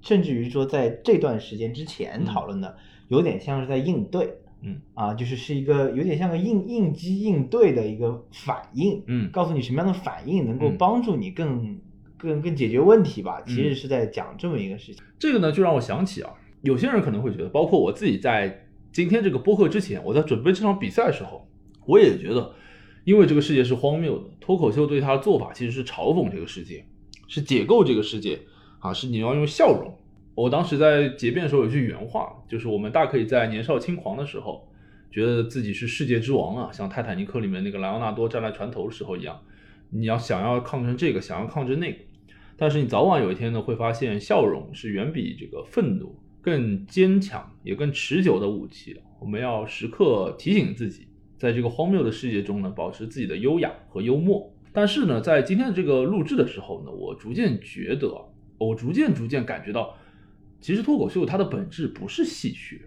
[0.00, 2.74] 甚至于说在这段时间之前讨论的，
[3.08, 4.38] 有点像是在应对。
[4.66, 11.78] 嗯啊，就是是一个有点像个应应激应对的一个反应，嗯，告诉你什么样的反应能够帮助你更
[12.18, 13.40] 更更解决问题吧。
[13.46, 15.02] 其实是在讲这么一个事情。
[15.18, 16.30] 这个呢，就让我想起啊，
[16.62, 21.48] 有些人可能会觉得，包括我自己在今天这个播客之前，我在准备这场比赛的时候，
[21.86, 22.52] 我也觉得，
[23.04, 26.84] 因为这个世界是荒谬的，脱口秀对他的做法其实是嘲讽这个世界，
[27.28, 28.40] 是解构这个世界
[28.80, 29.96] 啊，是你要用笑容。
[30.36, 34.68] 我当时在结辩的时候有句原话，就是我们大可以在年少轻狂的时候，
[35.10, 39.40] 觉得自己是世界之王啊，像泰坦尼克里面那个莱昂纳多站在船头的时候一样。
[39.88, 41.98] 你要想要抗争这个，想要抗争那个，
[42.54, 49.00] 但是你早晚有一天呢，会发现笑容是远比这个愤怒更坚强也更持久的武器。
[49.18, 51.08] 我们要时刻提醒自己，
[51.38, 54.52] 在这个荒谬的世界中呢，保持自己的优雅和幽默。
[54.70, 58.12] 但是呢，在今天的这个录制的时候呢，我逐渐觉得，
[58.58, 59.96] 我逐渐逐渐感觉到。
[60.66, 62.80] 其实脱口秀它的本质不是戏谑，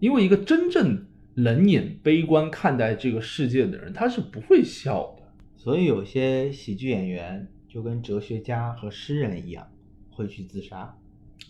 [0.00, 5.22] 因为一个真正冷眼悲观看待这个世界的人，他是不会笑的。
[5.56, 9.68] 所以有些喜剧演员就跟哲学家和诗人一样，
[10.10, 10.98] 会去自杀。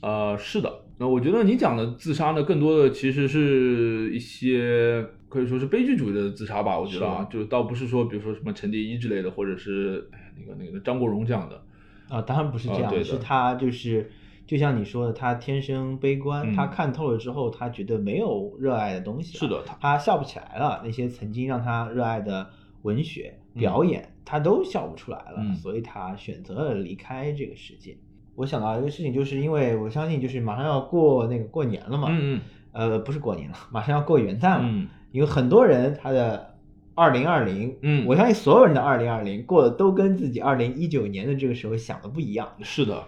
[0.03, 0.71] 呃，是的。
[0.99, 6.79] 那我觉得你讲的自杀呢，更多的其实是一些可以说是悲剧主义的自杀吧。
[6.79, 10.07] 我觉得啊，就倒不是说，比如说什么陈蝶衣之类的，或者是
[10.39, 11.65] 那个那个张国荣这样的。
[12.11, 14.11] 啊，当然不是这样，是他就是。
[14.47, 20.81] 就像你说的，他天生悲观，他看透了之后，他觉得没有热爱的东西，是的，他笑不起来了。
[20.85, 22.49] 那些曾经让他热爱的
[22.83, 27.97] 文学、表演，他都笑不出来了，所以他选择了离开这个世界。
[28.37, 32.41] 我想到一个事情，就是因为我相信，就是马上要过那个过年了嘛，嗯
[32.73, 36.55] 嗯，呃，不是过年了，马上要过元旦了，嗯，有很多人他的
[36.95, 43.03] 二零二零，嗯，我相信所有人的二零二零过的都跟自己二零一九年的这个时候想的不一样，是的。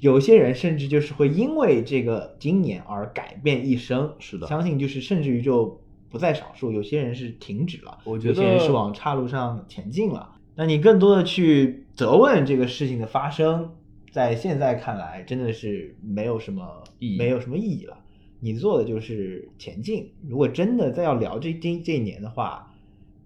[0.00, 5.80] 有些人甚至就是会因为这个今年而改变一生，是的，相信就是甚至于就
[6.10, 6.70] 不在少数。
[6.70, 10.34] 有些人是停止了，我觉得有些人是往岔路上前进了。
[10.54, 13.74] 那你更多的去责问这个事情的发生，
[14.10, 17.98] 在现在看来真的是没有什么意义，没有什么意义了。
[18.40, 20.12] 你做的就是前进。
[20.28, 22.72] 如果真的再要聊这这这一年的话，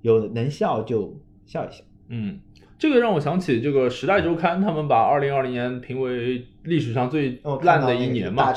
[0.02, 2.40] 有能笑就笑一笑，嗯，
[2.80, 8.50] 这个让我想起这个《时代周刊》，他们把二零二零年评为历史上最烂的一年嘛。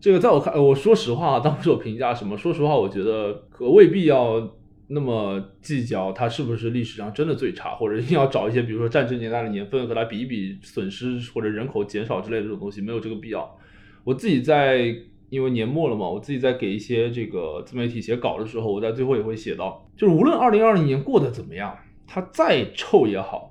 [0.00, 4.56] 这个在我看，呃我说实话啊，当时我评价什么，说实话，我觉得可未必要
[4.88, 13.58] 那么计较它是不是历史上真的最差，或者一定要找一些比如说战争年代的年份和它比一比损失或者人口减少之类的这种东西，没有这个必要。
[14.04, 14.90] 我自己在
[15.28, 23.49] 因为年末了嘛，我自己在给一些这个自媒体写稿的时候，我在最后也会写到，就是无论二零二零年过得怎么样，它再臭也好，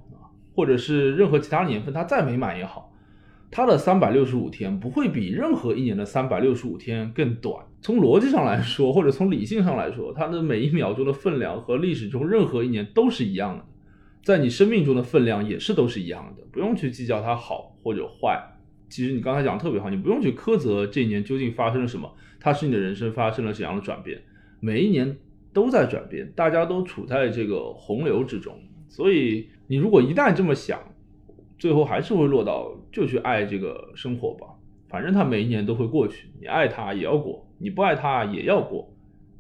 [0.60, 2.94] 或者是任何其他年份它再美满也好。
[3.50, 7.66] 它的三百六十五天不会比任何一年的三百六十五天更短。
[7.82, 13.64] 从逻辑上来说，或者从理性上来说，它的每一秒钟的分量和历史中任何一年都是一样的，
[14.22, 18.38] 在你生命中的分量也是都是一样的，不用去计较它好或者坏。
[18.90, 24.22] 其实你刚才讲的特别好，你不用去苛责这一年究竟发生了什么，它是你的人生发生了怎样的转变，
[24.60, 25.16] 每一年
[25.54, 28.54] 都在转变，大家都处在这个洪流之中。
[28.90, 30.80] 所以你如果一旦这么想，
[31.60, 34.48] 最后还是会落到就去爱这个生活吧，
[34.90, 38.92] 反正它每一年都会过去，你爱它也要过，你不爱它也要过，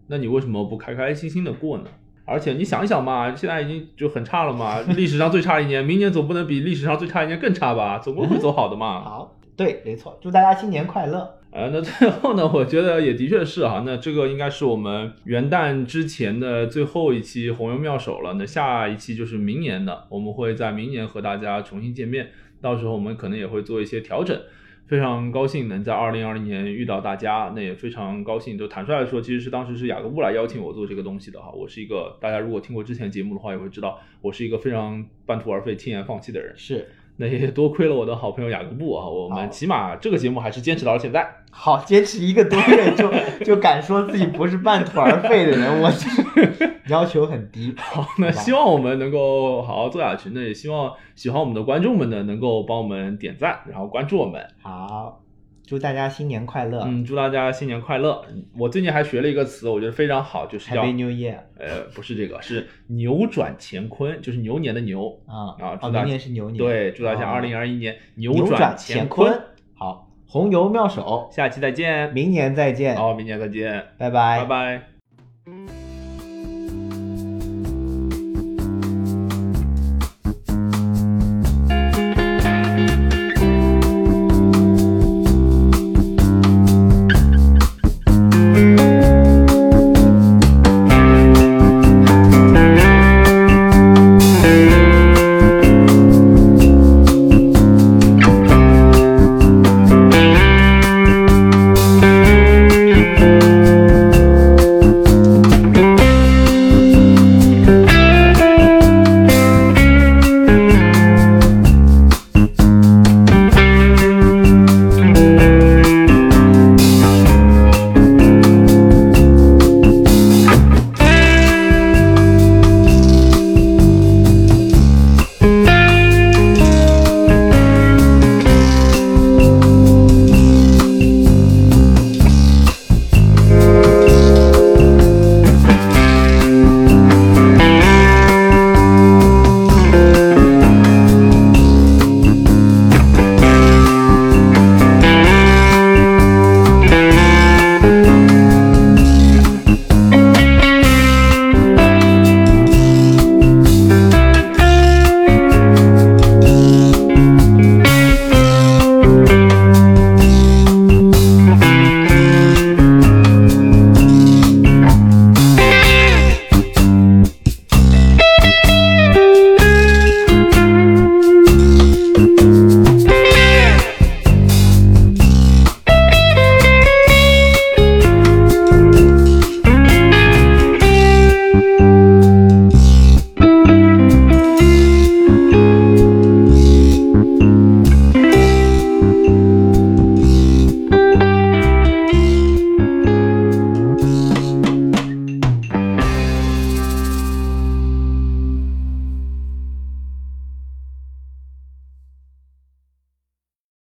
[0.05, 1.85] 那你为什么不开开心心的过呢？
[2.25, 7.97] 而且你想一想嘛，现在已经就很差了嘛，历史上最差一年，明年总不能比历史上最差一年更差吧？
[7.97, 9.01] 总归会走好的嘛。
[9.01, 11.38] 好，对，没错，祝大家新年快乐。
[11.51, 18.35] 呃，那最后呢，我觉得也的确是哈，那这个应该是我们元旦之前的最后一期红油妙手了。
[18.35, 22.29] 那下一期就是明年的，我们会在明年和大家重新见面，
[22.61, 24.39] 到时候我们可能也会做一些调整。
[24.85, 28.57] 非常高兴能在二零二零年遇到大家，那也非常高兴。
[28.57, 31.51] 就坦率来说，其实是当时是雅各布来邀请我做这个东西的哈。
[31.51, 36.51] 我是一个大家如果听过之前节目的话，也会知道我是一个非常半途而废、轻言放弃的人。
[36.57, 36.87] 是，
[37.21, 41.29] 那也多亏了我的好朋友雅各布啊，我们起码这个节目还是坚持到了现在。
[41.51, 43.11] 好，坚持一个多月就
[43.43, 47.75] 就敢说自己不是半途而废的人，我这 要求很低。
[47.77, 50.29] 好，那希望我们能够好好做下去。
[50.29, 54.41] 那也希望喜欢我们的观众们呢，能够帮我们点赞，然后关注我们。
[54.61, 55.19] 好，
[55.69, 58.25] 祝大家新年快乐、嗯，祝大家新年快乐。
[58.57, 65.21] 我最近还学了一个词，我觉得非常好，就是 Happy New Year 呃，不是这个，是扭转乾坤，就是牛年的牛。
[65.27, 69.39] 啊啊祝大哦，明年是牛年，对，祝大家哦二零二一年扭转乾坤。。
[69.75, 72.11] 好，红油妙手，下期再见。
[72.13, 74.98] 明年再见，好，明年再见，拜拜拜拜